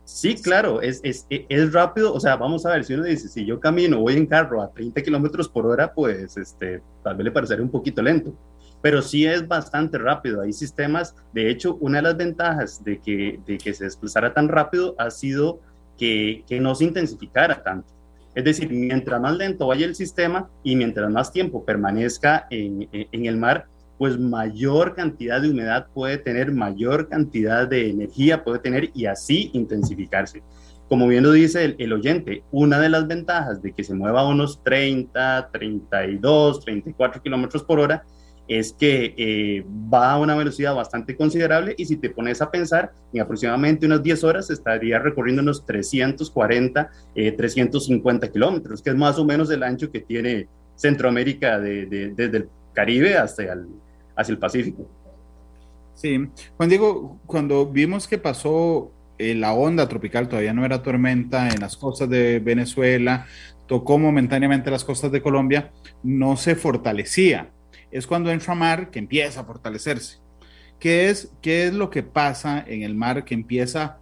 [0.05, 2.15] Sí, claro, es, es, es, rápido.
[2.15, 4.71] O sea, vamos a ver, si uno dice, si yo camino, voy en carro a
[4.71, 8.33] 30 kilómetros por hora, pues este, tal vez le parecería un poquito lento.
[8.81, 10.43] Pero sí es bastante rápido.
[10.43, 14.49] Hay sistemas, de hecho, una de las ventajas de que, de que se desplazara tan
[14.49, 15.61] rápido ha sido
[15.99, 17.93] que, que no se intensificara tanto.
[18.37, 23.27] Es decir, mientras más lento vaya el sistema y mientras más tiempo permanezca en, en
[23.27, 23.67] el mar,
[23.99, 29.51] pues mayor cantidad de humedad puede tener, mayor cantidad de energía puede tener y así
[29.55, 30.43] intensificarse.
[30.89, 34.29] Como bien lo dice el, oyente, una de las ventajas de que se mueva a
[34.29, 38.05] unos 30, 32, 34 kilómetros por hora
[38.47, 42.93] es que eh, va a una velocidad bastante considerable y si te pones a pensar,
[43.13, 49.25] en aproximadamente unas 10 horas estaría recorriendo unos 340, 350 kilómetros, que es más o
[49.25, 53.67] menos el ancho que tiene Centroamérica desde el Caribe hasta el,
[54.17, 54.89] hacia el Pacífico.
[55.95, 61.49] Sí, Juan Diego, cuando vimos que pasó eh, la onda tropical, todavía no era tormenta
[61.49, 63.27] en las costas de Venezuela,
[63.67, 67.51] tocó momentáneamente las costas de Colombia, no se fortalecía.
[67.91, 70.19] Es cuando entra mar que empieza a fortalecerse.
[70.79, 73.99] ¿Qué es, ¿Qué es lo que pasa en el mar que empieza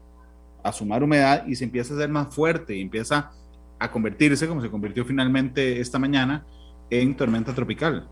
[0.64, 3.30] a sumar humedad y se empieza a hacer más fuerte y empieza
[3.78, 6.44] a convertirse, como se convirtió finalmente esta mañana,
[6.90, 8.08] en tormenta tropical?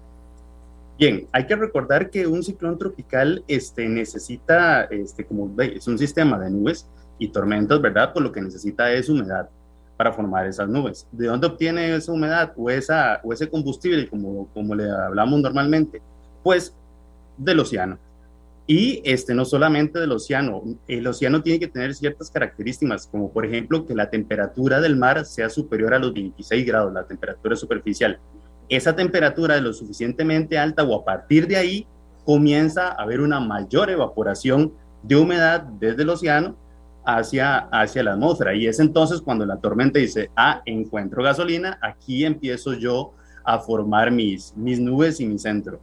[0.99, 6.39] Bien, hay que recordar que un ciclón tropical este, necesita, este, como es un sistema
[6.39, 6.87] de nubes
[7.19, 8.13] y tormentas, ¿verdad?
[8.13, 9.49] Pues lo que necesita es humedad
[9.97, 11.07] para formar esas nubes.
[11.13, 16.03] ¿De dónde obtiene esa humedad o, esa, o ese combustible, como, como le hablamos normalmente?
[16.43, 16.75] Pues
[17.37, 17.99] del océano.
[18.67, 23.45] Y este, no solamente del océano, el océano tiene que tener ciertas características, como por
[23.45, 28.21] ejemplo que la temperatura del mar sea superior a los 26 grados, la temperatura superficial
[28.77, 31.87] esa temperatura es lo suficientemente alta o a partir de ahí
[32.25, 36.57] comienza a haber una mayor evaporación de humedad desde el océano
[37.05, 38.55] hacia, hacia la atmósfera.
[38.55, 43.13] Y es entonces cuando la tormenta dice, ah, encuentro gasolina, aquí empiezo yo
[43.45, 45.79] a formar mis, mis nubes y mi centro.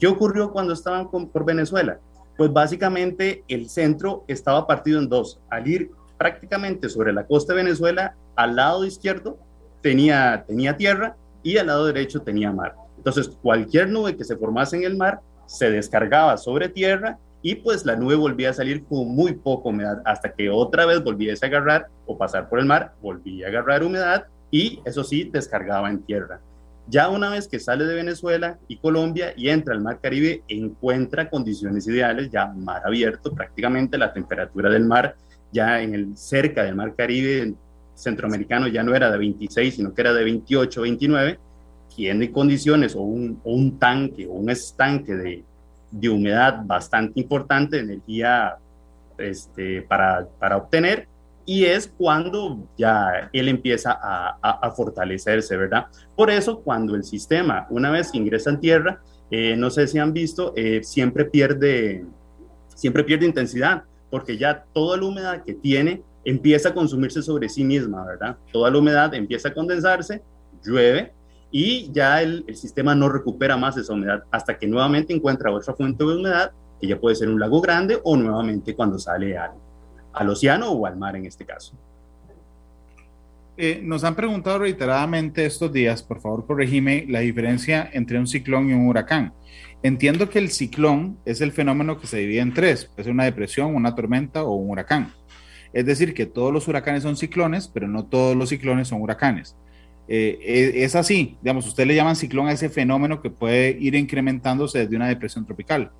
[0.00, 2.00] ¿Qué ocurrió cuando estaban por Venezuela?
[2.36, 5.40] Pues básicamente el centro estaba partido en dos.
[5.48, 9.38] Al ir prácticamente sobre la costa de Venezuela, al lado izquierdo
[9.80, 12.74] tenía, tenía tierra y al lado derecho tenía mar.
[12.96, 17.84] Entonces, cualquier nube que se formase en el mar se descargaba sobre tierra y pues
[17.84, 21.48] la nube volvía a salir con muy poca humedad hasta que otra vez volviese a
[21.48, 26.02] agarrar o pasar por el mar, volvía a agarrar humedad y eso sí, descargaba en
[26.02, 26.40] tierra.
[26.88, 31.30] Ya una vez que sale de Venezuela y Colombia y entra al mar Caribe, encuentra
[31.30, 35.16] condiciones ideales, ya mar abierto, prácticamente la temperatura del mar
[35.52, 37.54] ya en el cerca del mar Caribe
[37.94, 41.38] centroamericano ya no era de 26, sino que era de 28, 29,
[41.94, 45.44] tiene condiciones o un, un tanque o un estanque de,
[45.90, 48.56] de, humedad bastante importante, energía
[49.18, 51.06] este, para, para, obtener,
[51.44, 55.86] y es cuando ya él empieza a, a, fortalecerse, ¿verdad?
[56.16, 59.00] Por eso, cuando el sistema, una vez ingresa en tierra,
[59.30, 62.04] eh, no sé si han visto, eh, siempre, pierde,
[62.74, 67.64] siempre pierde intensidad, porque ya toda la humedad que tiene empieza a consumirse sobre sí
[67.64, 68.36] misma, ¿verdad?
[68.52, 70.22] Toda la humedad empieza a condensarse,
[70.64, 71.12] llueve
[71.50, 76.04] y ya el, sistema no recupera más esa humedad hasta que nuevamente encuentra otra fuente
[76.04, 80.70] de humedad, que ya puede ser un lago grande o nuevamente cuando sale al, océano
[80.70, 81.76] o al mar en este caso.
[83.58, 88.70] Eh, nos han preguntado reiteradamente estos días, por favor corregime, la diferencia entre un ciclón
[88.70, 89.34] y un huracán.
[89.82, 93.74] Entiendo que el ciclón es el fenómeno que se divide en tres, es una depresión,
[93.74, 95.12] una tormenta o un huracán.
[95.72, 99.56] Es decir, que todos los huracanes son ciclones, pero no todos los ciclones son huracanes.
[100.08, 103.94] Eh, e, es así, digamos, usted le llaman ciclón a ese fenómeno que puede ir
[103.94, 105.90] incrementándose desde una depresión tropical.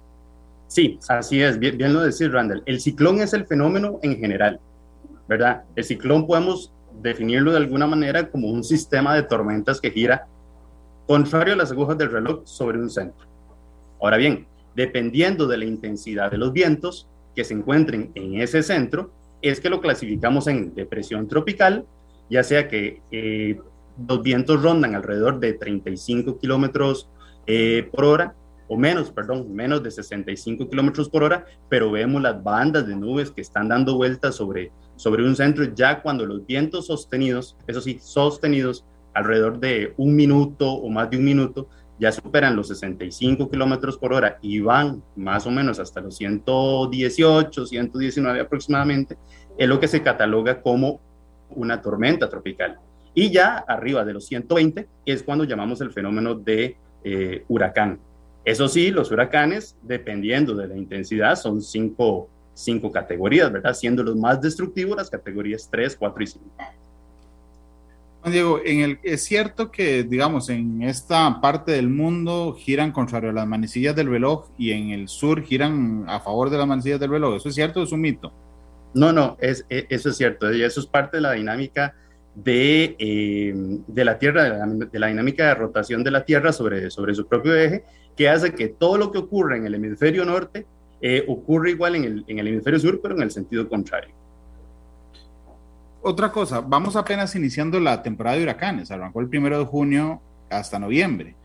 [0.67, 2.63] Sí, así es, bien, lo decís, Randall.
[2.67, 4.61] El ciclón es el fenómeno en general,
[5.29, 5.65] ¿verdad?
[5.77, 10.27] El ciclón podemos definirlo de alguna manera como un sistema de tormentas que gira
[11.07, 13.27] contrario a las agujas del reloj sobre un centro.
[14.01, 19.13] Ahora bien, dependiendo de la intensidad de los vientos que se encuentren en ese centro,
[19.43, 21.85] es que lo clasificamos en depresión tropical,
[22.31, 23.61] ya sea que eh,
[24.09, 27.09] los vientos rondan alrededor de 35 kilómetros
[27.47, 28.35] eh, por hora,
[28.69, 33.31] o menos, perdón, menos de 65 kilómetros por hora, pero vemos las bandas de nubes
[33.31, 37.99] que están dando vueltas sobre, sobre un centro ya cuando los vientos sostenidos, eso sí,
[38.01, 41.69] sostenidos alrededor de un minuto o más de un minuto,
[42.03, 47.65] ya superan los 65 kilómetros por hora y van más o menos hasta los 118,
[47.65, 49.17] 119 aproximadamente,
[49.57, 51.01] es lo que se cataloga como
[51.51, 52.81] una tormenta tropical.
[53.15, 58.01] Y ya arriba de los 120 es cuando llamamos el fenómeno de eh, huracán.
[58.45, 63.75] Eso sí, los huracanes, dependiendo de la intensidad, son cinco, cinco categorías, ¿verdad?
[63.75, 66.47] Siendo los más destructivos las categorías 3, 4 y 5.
[68.31, 73.33] Diego, en el, es cierto que, digamos, en esta parte del mundo giran contrario a
[73.33, 77.11] las manecillas del reloj y en el sur giran a favor de las manecillas del
[77.11, 77.37] reloj.
[77.37, 78.33] ¿Eso es cierto o es un mito?
[78.95, 79.57] No, no, e,
[79.89, 80.49] eso es cierto.
[80.49, 81.97] Eso es parte de la dinámica
[82.37, 83.53] de, eh,
[83.89, 87.57] de la Tierra, de la, dinámica de rotación de la Tierra sobre, sobre su propio
[87.57, 87.85] eje,
[88.17, 90.65] que hace que todo lo que ocurre en el hemisferio norte
[91.01, 94.22] eh, ocurre igual en el, en el hemisferio sur, pero en el sentido contrario
[96.03, 100.79] otra cosa, vamos apenas iniciando la temporada de huracanes, arrancó el primero de junio hasta
[100.79, 101.37] noviembre.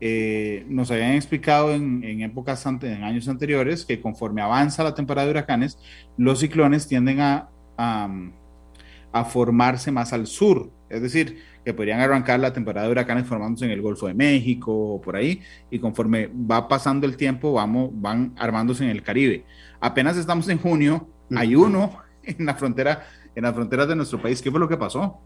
[0.00, 5.32] Eh, nos habían explicado en, épocas en años anteriores, que conforme avanza la temporada de
[5.32, 5.78] huracanes,
[6.16, 10.70] los ciclones tienden a, a, formarse más al sur.
[10.88, 14.72] Es decir, que podrían arrancar la temporada de huracanes formándose en el Golfo de México
[14.72, 19.44] o por ahí, y conforme va pasando el tiempo, vamos, van armándose en el Caribe.
[19.80, 23.06] Apenas estamos en junio, hay uno en la frontera,
[23.38, 24.42] en las fronteras de nuestro país.
[24.42, 25.16] ¿Qué fue lo que pasó?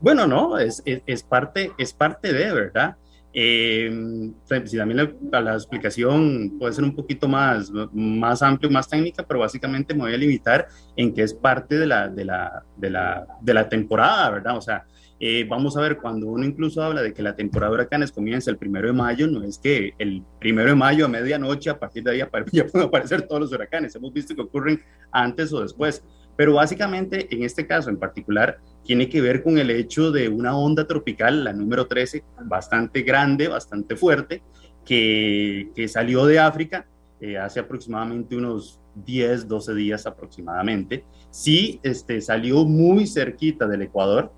[0.00, 2.96] Bueno, no, es, es, parte, es parte de, ¿verdad?
[3.34, 4.30] Eh,
[4.64, 9.40] si también la, la, explicación puede ser un poquito más, más amplio, más técnica, pero
[9.40, 13.26] básicamente me voy a limitar en que es parte de la, de la, de la,
[13.42, 14.56] de la temporada, ¿verdad?
[14.56, 14.86] O sea,
[15.20, 18.50] eh, vamos a ver, cuando uno incluso habla de que la temporada de huracanes comienza
[18.50, 22.02] el primero de mayo, no es que el primero de mayo a medianoche, a partir
[22.02, 22.18] de ahí
[22.52, 23.94] ya pueden aparecer todos los huracanes.
[23.94, 24.82] Hemos visto que ocurren
[25.12, 26.02] antes o después.
[26.36, 30.56] Pero básicamente, en este caso en particular, tiene que ver con el hecho de una
[30.56, 34.42] onda tropical, la número 13, bastante grande, bastante fuerte,
[34.84, 36.86] que, que salió de África
[37.20, 41.04] eh, hace aproximadamente unos 10, 12 días aproximadamente.
[41.30, 44.32] Sí, este, salió muy cerquita del Ecuador,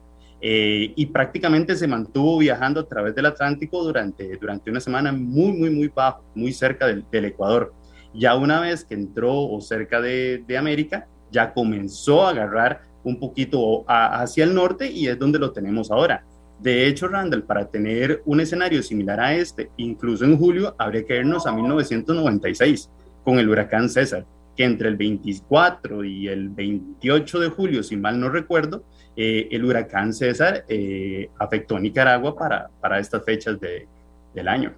[0.46, 5.52] eh, y prácticamente se mantuvo viajando a través del Atlántico durante, durante una semana muy,
[5.52, 7.72] muy, muy bajo, muy cerca del, del Ecuador.
[8.12, 13.18] Ya una vez que entró o cerca de, de, América, ya comenzó a agarrar un
[13.18, 16.24] poquito hacia el norte y es donde lo tenemos ahora.
[16.60, 21.18] De hecho, Randall, para tener un escenario similar a este, incluso en julio, habría que
[21.18, 22.88] irnos a 1996
[23.24, 24.24] con el huracán César,
[24.56, 28.84] que entre el 24 y el 28 de julio, si mal no recuerdo,
[29.16, 33.86] eh, el huracán César eh, afectó a Nicaragua para, para estas fechas de,
[34.32, 34.72] del año.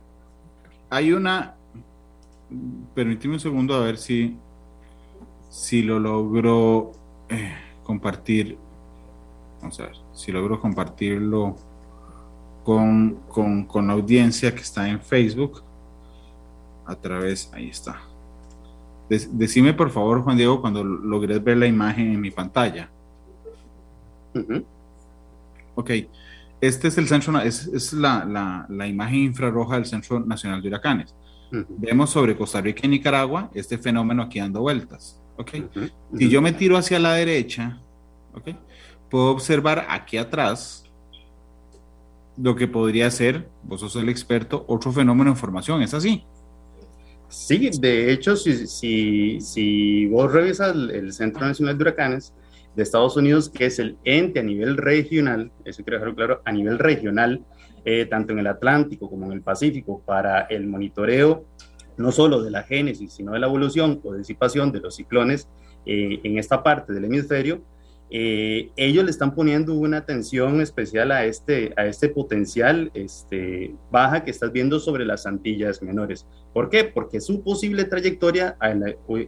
[0.88, 1.54] Hay una,
[2.94, 4.36] permíteme un segundo a ver si,
[5.48, 6.92] si lo logro
[7.28, 8.58] eh, compartir,
[9.60, 11.56] vamos a ver, si logro compartirlo
[12.64, 15.62] con, con, con la audiencia que está en Facebook
[16.84, 18.00] a través, ahí está.
[19.08, 22.90] decime por favor, Juan Diego, cuando logres ver la imagen en mi pantalla.
[25.74, 25.90] Ok,
[26.60, 30.68] este es el centro, es, es la, la, la, imagen infrarroja del Centro Nacional de
[30.68, 31.14] Huracanes.
[31.50, 35.20] Vemos sobre Costa Rica y Nicaragua este fenómeno aquí dando vueltas.
[35.38, 35.50] Ok,
[36.16, 37.78] si yo me tiro hacia la derecha,
[38.34, 38.48] ok,
[39.10, 40.84] puedo observar aquí atrás
[42.36, 46.24] lo que podría ser, vos sos el experto, otro fenómeno en formación, ¿es así?
[47.28, 52.32] Sí, de hecho, si, si, si vos revisas el, el Centro Nacional de Huracanes,
[52.76, 56.52] de Estados Unidos, que es el ente a nivel regional, eso quiero dejarlo claro, a
[56.52, 57.44] nivel regional,
[57.84, 61.46] eh, tanto en el Atlántico como en el Pacífico, para el monitoreo
[61.96, 65.48] no solo de la génesis, sino de la evolución o disipación de los ciclones
[65.84, 67.60] eh, en esta parte del hemisferio,
[68.08, 74.22] eh, ellos le están poniendo una atención especial a este, a este potencial este, baja
[74.22, 76.24] que estás viendo sobre las Antillas menores.
[76.52, 76.84] ¿Por qué?
[76.84, 78.56] Porque su posible trayectoria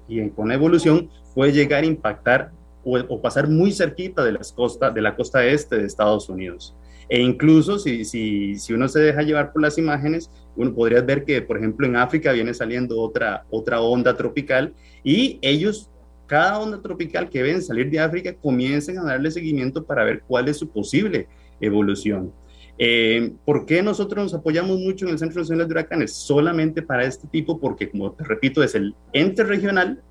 [0.06, 2.52] y con la evolución puede llegar a impactar
[2.84, 6.74] o, pasar muy cerquita de, las costa, de la costa este de Estados Unidos.
[7.08, 11.24] E incluso si, si, si, uno se deja llevar por las imágenes, uno podría ver
[11.24, 15.90] que, por ejemplo, en África viene saliendo otra, otra onda tropical y ellos,
[16.26, 20.48] cada onda tropical que ven salir de África, comienzan a darle seguimiento para ver cuál
[20.48, 21.28] es su posible
[21.60, 22.32] evolución.
[22.80, 26.12] Eh, ¿Por qué nosotros nos apoyamos mucho en el Centro Nacional de Huracanes?
[26.12, 30.02] Solamente para este tipo, porque, como te repito, es el ente regional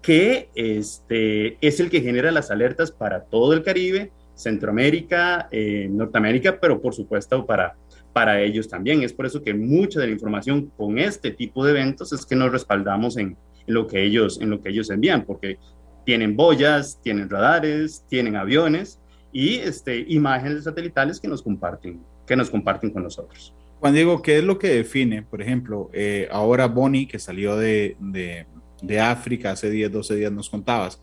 [0.00, 6.58] que este, es el que genera las alertas para todo el Caribe, Centroamérica, eh, Norteamérica,
[6.60, 7.76] pero por supuesto para,
[8.12, 9.02] para ellos también.
[9.02, 12.36] Es por eso que mucha de la información con este tipo de eventos es que
[12.36, 15.58] nos respaldamos en, lo, que ellos, en lo que ellos envían, porque
[16.04, 19.00] tienen boyas, tienen radares, tienen aviones
[19.32, 23.54] y este, imágenes satelitales que nos comparten, que nos comparten con nosotros.
[23.80, 27.96] Juan Diego, ¿qué es lo que define, por ejemplo, eh, ahora Bonnie, que salió de,
[28.00, 28.46] de
[28.86, 31.00] de África, hace 10, 12 días nos contabas.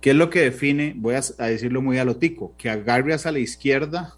[0.00, 3.40] ¿Qué es lo que define, voy a, decirlo muy a lo que agarre hacia la
[3.40, 4.16] izquierda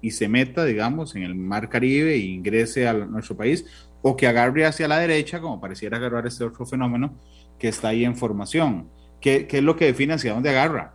[0.00, 3.66] y se meta, digamos, en el mar Caribe e ingrese a nuestro país,
[4.02, 7.14] o que agarre hacia la derecha, como pareciera agarrar este otro fenómeno
[7.58, 8.88] que está ahí en formación?
[9.20, 10.94] ¿Qué, es lo que define hacia dónde agarra?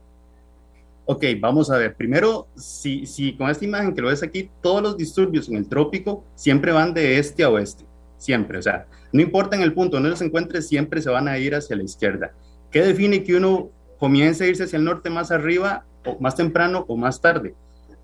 [1.05, 1.95] Ok, vamos a ver.
[1.95, 5.67] Primero, si, si con esta imagen que lo ves aquí, todos los disturbios en el
[5.67, 7.85] trópico siempre van de este a oeste
[8.21, 8.59] siempre.
[8.59, 11.55] O sea, no importa en el punto donde se encuentre, siempre se van a ir
[11.55, 12.33] hacia la izquierda.
[12.69, 13.69] ¿Qué define que uno
[14.01, 17.53] comience a irse hacia el norte más arriba, o más temprano o más tarde?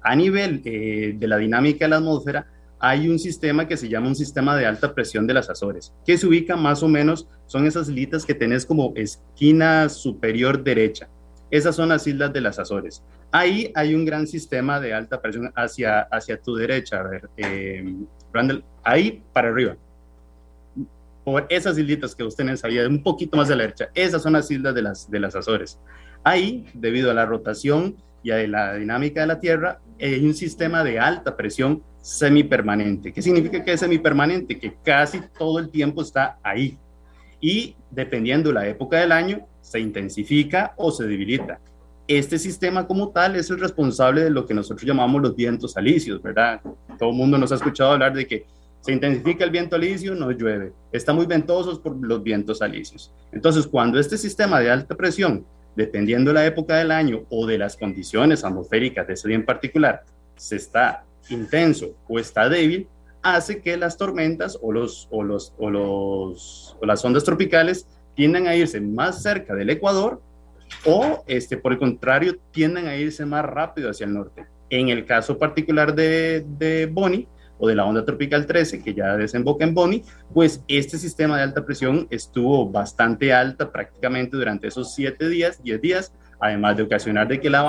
[0.01, 2.45] A nivel eh, de la dinámica de la atmósfera,
[2.79, 6.15] hay un sistema que se llama un sistema de alta presión de las Azores, que
[6.15, 11.09] se ubica más o menos, son esas islitas que tenés como esquina superior derecha.
[11.49, 13.01] Esas son las islas de las Azores.
[13.31, 16.99] Ahí hay un gran sistema de alta presión hacia, hacia tu derecha.
[16.99, 17.95] A ver, eh,
[18.31, 19.75] Randall, ahí para arriba
[21.27, 24.49] por esas islitas que ustedes sabían, un poquito más de la derecha, esas son las
[24.49, 25.77] islas de las, de las Azores.
[26.23, 30.85] Ahí, debido a la rotación y a la dinámica de la Tierra, hay un sistema
[30.85, 33.11] de alta presión semipermanente.
[33.11, 34.57] ¿Qué significa que es semipermanente?
[34.57, 36.77] Que casi todo el tiempo está ahí.
[37.41, 41.59] Y dependiendo la época del año, se intensifica o se debilita.
[42.07, 46.21] Este sistema como tal es el responsable de lo que nosotros llamamos los vientos alisios,
[46.21, 46.61] ¿verdad?
[46.97, 48.45] Todo el mundo nos ha escuchado hablar de que
[48.87, 50.71] se intensifica el viento alisio, no llueve.
[50.93, 53.13] Está muy ventoso por los vientos alisios.
[53.33, 57.57] Entonces, cuando este sistema de alta presión, dependiendo de la época del año o de
[57.57, 60.05] las condiciones atmosféricas de ese día en particular,
[60.37, 62.87] se está intenso o está débil,
[63.21, 68.47] hace que las tormentas o, los, o, los, o, los, o las ondas tropicales tiendan
[68.47, 70.21] a irse más cerca del Ecuador
[70.85, 74.45] o, este, por el contrario, tiendan a irse más rápido hacia el norte.
[74.69, 77.27] En el caso particular de, de Bonnie
[77.57, 80.03] o de la onda tropical 13, que ya desemboca en Bonnie,
[80.33, 85.81] pues este sistema de alta presión estuvo bastante alta prácticamente durante esos 7 días, 10
[85.81, 87.63] días, además de ocasionar de que la,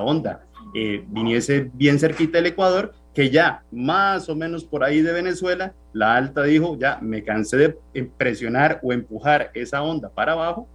[0.00, 0.42] onda
[0.74, 5.74] eh, viniese bien cerquita del Ecuador, que ya más o menos por ahí de Venezuela,
[5.92, 10.68] la alta dijo, ya me cansé de presionar o empujar esa onda para abajo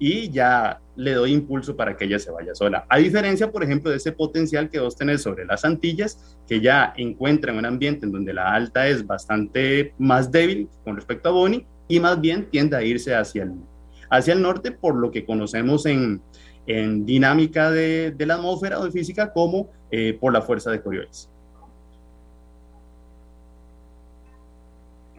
[0.00, 2.86] y ya le doy impulso para que ella se vaya sola.
[2.88, 6.94] A diferencia, por ejemplo, de ese potencial que vos tenés sobre las Antillas, que ya
[6.96, 11.66] encuentran un ambiente en donde la alta es bastante más débil con respecto a Boni
[11.86, 13.52] y más bien tiende a irse hacia el,
[14.08, 16.22] hacia el norte por lo que conocemos en,
[16.66, 20.80] en dinámica de, de, la atmósfera o de física como eh, por la fuerza de
[20.80, 21.28] Coriolis.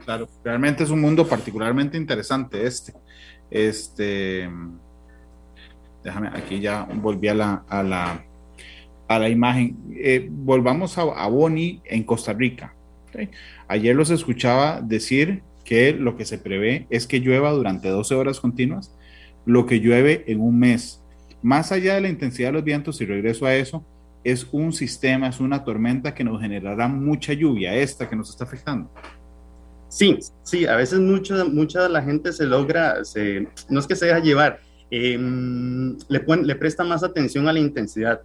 [0.06, 2.94] Claro, realmente es un mundo particularmente interesante este.
[3.52, 4.50] Este,
[6.04, 8.26] déjame, aquí ya volví a la, a la,
[9.08, 9.78] a la imagen.
[9.96, 12.74] Eh, volvamos a, a, Boni en Costa Rica.
[13.68, 18.40] Ayer los escuchaba decir que lo que se prevé es que llueva durante 12 horas
[18.40, 18.98] continuas,
[19.46, 21.02] lo que llueve en un mes
[21.42, 23.84] más allá de la intensidad de los vientos, y regreso a eso,
[24.24, 28.44] es un sistema, es una tormenta que nos generará mucha lluvia, esta que nos está
[28.44, 28.92] afectando.
[29.92, 32.96] Sí, sí, a veces mucha, mucha de la gente se logra,
[33.68, 35.20] no es que se deja llevar, eh,
[36.08, 38.22] le, presta más atención a la intensidad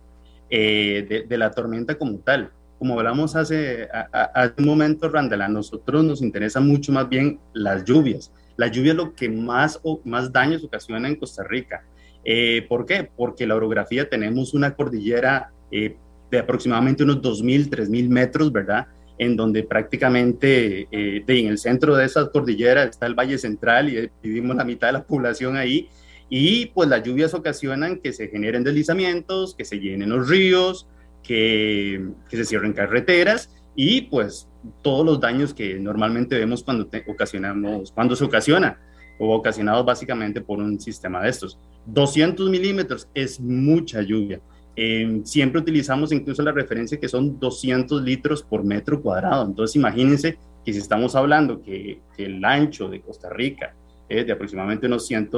[0.48, 2.52] eh, de, la tormenta como tal.
[2.78, 7.40] Como hablamos hace, a, hace un momento, Randall, a nosotros nos interesa mucho más bien
[7.52, 8.30] las lluvias.
[8.56, 11.84] La lluvia es lo que más, más daños ocasiona en Costa Rica.
[12.24, 13.10] Eh, ¿Por qué?
[13.16, 15.96] Porque la orografía tenemos una cordillera eh,
[16.30, 18.86] de aproximadamente unos 2.000, 3.000 metros, ¿verdad?
[19.18, 23.88] En donde prácticamente eh, de, en el centro de esa cordillera está el Valle Central
[23.88, 25.88] y vivimos la mitad de la población ahí.
[26.28, 30.88] Y pues las lluvias ocasionan que se generen deslizamientos, que se llenen los ríos,
[31.22, 34.48] que, que se cierren carreteras y pues
[34.82, 38.80] todos los daños que normalmente vemos cuando te ocasionamos, cuando se ocasiona
[39.18, 41.58] o ocasionados básicamente por un sistema de estos.
[41.86, 44.40] 200 milímetros es mucha lluvia.
[44.78, 49.46] Eh, siempre utilizamos incluso la referencia que son 200 litros por metro cuadrado.
[49.46, 53.74] Entonces imagínense que si estamos hablando que, que el ancho de Costa Rica
[54.08, 55.30] es de aproximadamente unos, 100,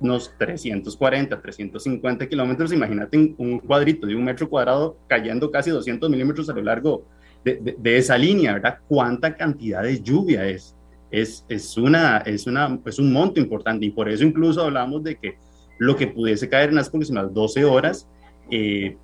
[0.00, 6.48] unos 340, 350 kilómetros, imagínate un cuadrito de un metro cuadrado cayendo casi 200 milímetros
[6.48, 7.04] a lo largo
[7.44, 8.78] de, de, de esa línea, ¿verdad?
[8.88, 10.74] ¿Cuánta cantidad de lluvia es?
[11.10, 15.16] Es, es, una, es, una, es un monto importante y por eso incluso hablamos de
[15.16, 15.36] que
[15.78, 18.06] lo que pudiese caer en las próximas 12 horas
[18.50, 18.96] eh,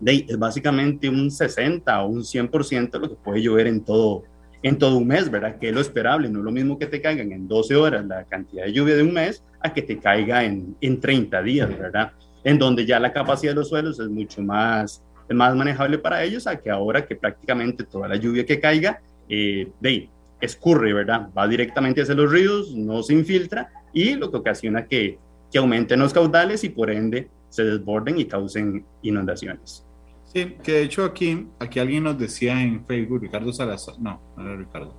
[0.00, 4.24] de, básicamente un 60 o un 100% de lo que puede llover en todo,
[4.62, 5.58] en todo un mes, ¿verdad?
[5.58, 8.24] Que es lo esperable, no es lo mismo que te caigan en 12 horas la
[8.24, 12.12] cantidad de lluvia de un mes a que te caiga en, en 30 días, ¿verdad?
[12.44, 16.24] En donde ya la capacidad de los suelos es mucho más, es más manejable para
[16.24, 20.08] ellos a que ahora que prácticamente toda la lluvia que caiga, eh, de,
[20.42, 21.28] escurre, ¿verdad?
[21.36, 25.18] Va directamente hacia los ríos, no se infiltra y lo que ocasiona que,
[25.50, 29.86] que aumenten los caudales y por ende se desborden y causen inundaciones.
[30.24, 34.42] Sí, que de hecho aquí, aquí alguien nos decía en Facebook, Ricardo Salazar, no, no
[34.42, 34.96] era Ricardo,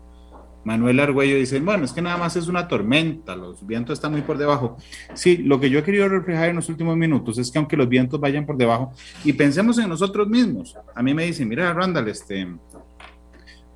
[0.63, 4.21] Manuel Argüello dice, bueno, es que nada más es una tormenta, los vientos están muy
[4.21, 4.77] por debajo.
[5.15, 7.89] Sí, lo que yo he querido reflejar en los últimos minutos es que aunque los
[7.89, 8.93] vientos vayan por debajo
[9.25, 12.47] y pensemos en nosotros mismos, a mí me dicen, mira, Randall, este,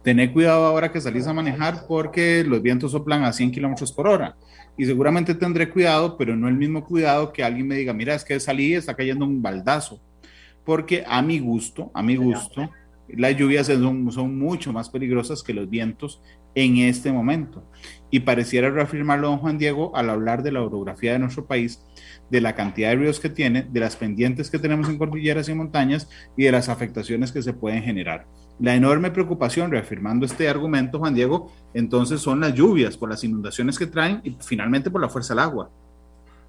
[0.03, 4.07] tener cuidado ahora que salís a manejar porque los vientos soplan a 100 kilómetros por
[4.07, 4.37] hora.
[4.77, 8.23] Y seguramente tendré cuidado, pero no el mismo cuidado que alguien me diga, mira, es
[8.23, 9.99] que salí y está cayendo un baldazo.
[10.63, 12.69] Porque a mi gusto, a mi gusto,
[13.07, 16.21] las lluvias son, son mucho más peligrosas que los vientos
[16.55, 17.63] en este momento.
[18.11, 21.83] Y pareciera reafirmarlo don Juan Diego al hablar de la orografía de nuestro país,
[22.29, 25.53] de la cantidad de ríos que tiene, de las pendientes que tenemos en cordilleras y
[25.53, 28.25] montañas y de las afectaciones que se pueden generar.
[28.59, 33.77] La enorme preocupación, reafirmando este argumento, Juan Diego, entonces son las lluvias, por las inundaciones
[33.77, 35.69] que traen y finalmente por la fuerza del agua.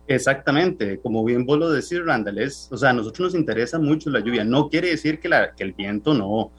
[0.07, 4.09] Exactamente, como bien vos lo decís, Randall, es, o sea, a nosotros nos interesa mucho
[4.09, 4.43] la lluvia.
[4.43, 5.29] No quiere decir que,
[5.59, 6.51] el viento no,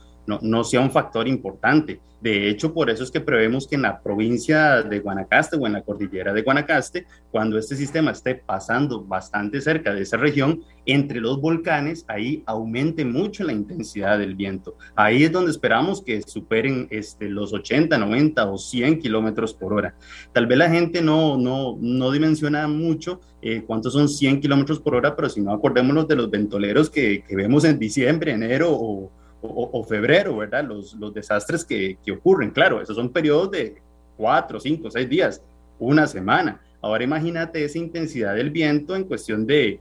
[0.42, 2.00] no, sea un factor importante.
[2.22, 5.74] De hecho, por eso es que prevemos que en la provincia de Guanacaste o en
[5.74, 11.22] la cordillera de Guanacaste, cuando este sistema esté pasando bastante cerca de esa región, entre
[11.22, 14.76] los volcanes, ahí aumente mucho la intensidad del viento.
[14.96, 19.96] Ahí es donde esperamos que superen este, los 80, 90 o 100 kilómetros por hora.
[20.34, 24.96] Tal vez la gente no, no, no dimensiona mucho eh, cuántos son 100 kilómetros por
[24.96, 29.12] hora, pero si no, acordémonos de los ventoleros que vemos en diciembre, enero o
[29.42, 30.66] o, febrero, ¿verdad?
[30.66, 33.82] Los, los desastres que, que, ocurren, claro, esos son periodos de
[34.18, 35.42] cuatro, cinco, seis días,
[35.80, 36.62] una semana.
[36.82, 39.80] Ahora imagínate esa intensidad del viento en cuestión de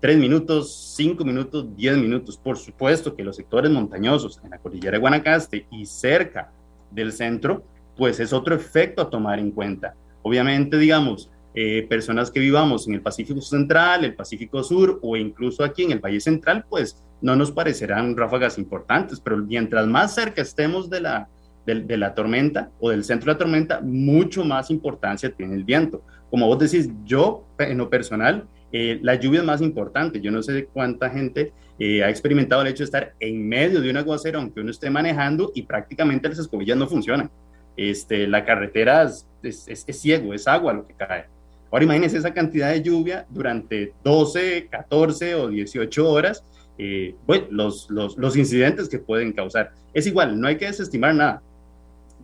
[0.00, 2.36] tres minutos, cinco minutos, diez minutos.
[2.36, 6.50] Por supuesto que los sectores montañosos en la cordillera de Guanacaste y cerca
[6.90, 7.62] del centro,
[7.96, 9.94] pues es otro efecto a tomar en cuenta.
[10.22, 15.62] Obviamente, digamos, eh, personas que vivamos en el Pacífico Central, el Pacífico Sur o incluso
[15.62, 20.42] aquí en el Valle Central, pues no nos parecerán ráfagas importantes, pero mientras más cerca
[20.42, 21.28] estemos de la,
[21.64, 26.02] de, la tormenta o del centro de la tormenta, mucho más importancia tiene el viento.
[26.30, 30.20] Como vos decís, yo en lo personal, eh, la lluvia es más importante.
[30.20, 33.90] Yo no sé cuánta gente eh, ha experimentado el hecho de estar en medio de
[33.90, 37.30] un aguacero, aunque uno esté manejando y prácticamente las escobillas no funcionan.
[37.76, 41.26] Este, la carretera es, es, ciego, es agua lo que cae.
[41.70, 46.44] Ahora imagínense esa cantidad de lluvia durante 12, 14 o 18 horas,
[46.78, 49.72] eh, bueno, los, los, los, incidentes que pueden causar.
[49.92, 51.42] Es igual, no hay que desestimar nada,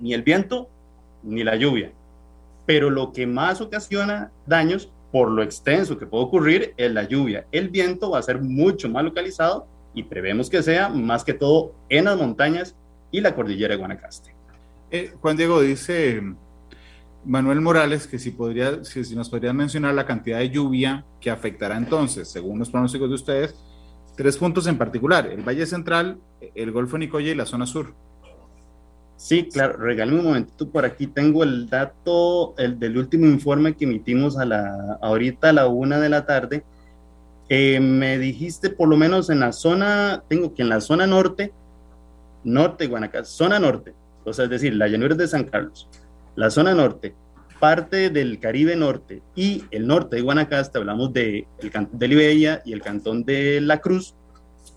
[0.01, 0.69] ni el viento
[1.23, 1.93] ni la lluvia,
[2.67, 7.47] pero lo que más ocasiona daños por lo extenso que puede ocurrir es la lluvia.
[7.53, 11.73] El viento va a ser mucho más localizado y prevemos que sea más que todo
[11.89, 12.77] en las montañas
[13.11, 14.35] y la cordillera de Guanacaste.
[14.91, 16.23] Eh, Juan Diego dice
[17.25, 21.77] Manuel Morales, que si, podría, si, nos podrían mencionar la cantidad de lluvia que afectará
[21.77, 23.55] entonces, según los pronósticos de ustedes,
[24.19, 26.19] tres puntos en particular, el Valle Central,
[26.57, 27.95] el Golfo Nicoya y la zona sur.
[29.17, 33.85] Sí, claro, regálame un momentito, por aquí tengo el dato el del último informe que
[33.85, 36.65] emitimos a la, ahorita a la una de la tarde.
[37.49, 41.53] Eh, me dijiste por lo menos en la zona, tengo que en la zona norte,
[42.43, 43.95] norte Guanacaste, zona norte,
[44.25, 45.89] o sea, es decir, la llanura de San Carlos,
[46.35, 47.15] la zona norte,
[47.59, 52.63] parte del Caribe norte y el norte de Guanacaste, hablamos de el cantón de Libella
[52.65, 54.15] y el cantón de La Cruz,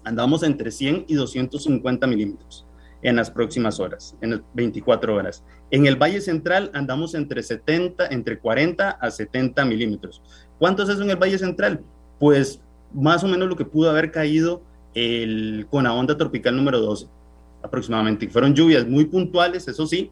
[0.03, 2.65] andamos entre 100 y 250 milímetros
[3.03, 5.43] en las próximas horas, en las 24 horas.
[5.71, 10.21] En el Valle Central andamos entre 70, entre 40 a 70 milímetros.
[10.59, 11.81] ¿Cuánto es eso en el Valle Central?
[12.19, 12.61] Pues
[12.93, 14.61] más o menos lo que pudo haber caído
[14.93, 17.07] el, con la onda tropical número 12,
[17.63, 18.27] aproximadamente.
[18.29, 20.11] Fueron lluvias muy puntuales, eso sí,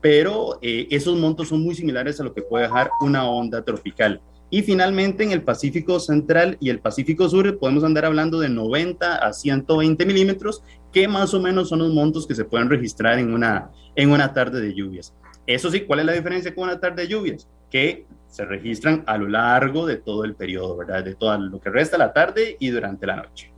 [0.00, 4.20] pero eh, esos montos son muy similares a lo que puede dejar una onda tropical.
[4.48, 9.16] Y finalmente en el Pacífico Central y el Pacífico Sur podemos andar hablando de 90
[9.16, 13.34] a 120 milímetros, que más o menos son los montos que se pueden registrar en
[13.34, 15.12] una, en una tarde de lluvias.
[15.46, 17.48] Eso sí, ¿cuál es la diferencia con una tarde de lluvias?
[17.70, 21.02] Que se registran a lo largo de todo el periodo, ¿verdad?
[21.02, 23.55] De todo lo que resta la tarde y durante la noche.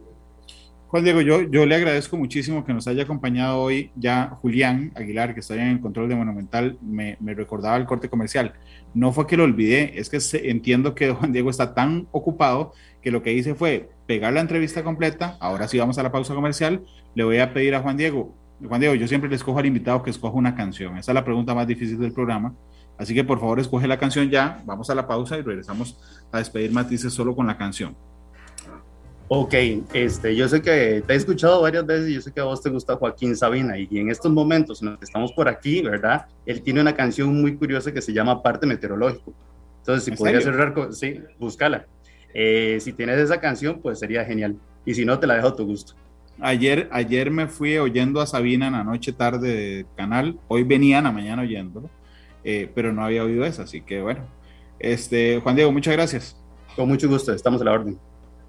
[0.89, 5.35] Juan Diego, yo, yo le agradezco muchísimo que nos haya acompañado hoy ya Julián Aguilar,
[5.35, 8.55] que está en el control de Monumental, me, me, recordaba el corte comercial.
[8.95, 10.19] No fue que lo olvidé, es que
[10.49, 12.73] entiendo que Juan Diego está tan ocupado
[13.03, 15.37] que lo que hice fue pegar la entrevista completa.
[15.41, 16.83] Ahora sí vamos a la pausa comercial.
[17.15, 18.35] Le voy a pedir a Juan Diego.
[18.67, 20.97] Juan Diego, yo siempre le escojo al invitado que escoja una canción.
[20.97, 22.55] Esa es la pregunta más difícil del programa.
[22.97, 24.63] Así que por favor escoge la canción ya.
[24.65, 25.99] Vamos a la pausa y regresamos
[26.33, 27.95] a despedir matices solo con la canción.
[29.31, 29.55] Ok,
[29.93, 32.63] este, yo sé que te he escuchado varias veces y yo sé que a vos
[32.63, 36.27] te gusta Joaquín Sabina y en estos momentos en los que estamos por aquí, ¿verdad?
[36.47, 39.35] Él tiene una canción muy curiosa que se llama Parte Meteorológico.
[39.81, 41.87] Entonces, si podría cerrar, sí, búscala.
[42.33, 44.57] Eh, si tienes esa canción, pues sería genial.
[44.87, 45.93] Y si no, te la dejo a tu gusto.
[46.41, 50.39] Ayer, ayer me fui oyendo a Sabina en la noche tarde de canal.
[50.49, 51.91] Hoy venía en la mañana oyéndolo,
[52.45, 53.65] eh, pero no había oído esa.
[53.65, 54.27] Así que bueno,
[54.79, 56.37] este, Juan Diego, muchas gracias.
[56.77, 57.99] Con mucho gusto, estamos a la orden.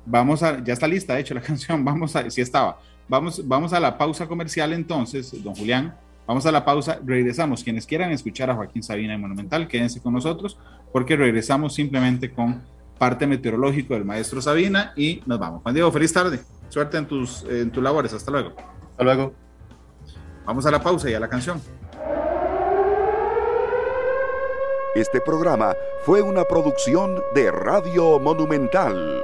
[0.09, 2.79] Vamos a, ya está lista, de hecho, la canción, vamos a, si estaba.
[3.07, 5.95] Vamos, vamos a la pausa comercial entonces, don Julián.
[6.27, 7.63] Vamos a la pausa, regresamos.
[7.63, 10.59] Quienes quieran escuchar a Joaquín Sabina en Monumental, quédense con nosotros,
[10.91, 12.61] porque regresamos simplemente con
[12.99, 15.63] parte meteorológico del maestro Sabina y nos vamos.
[15.63, 16.39] Juan Diego, feliz tarde.
[16.69, 18.13] Suerte en tus, en tus labores.
[18.13, 18.53] Hasta luego.
[18.91, 19.33] Hasta luego.
[20.45, 21.61] Vamos a la pausa y a la canción.
[24.93, 29.23] Este programa fue una producción de Radio Monumental.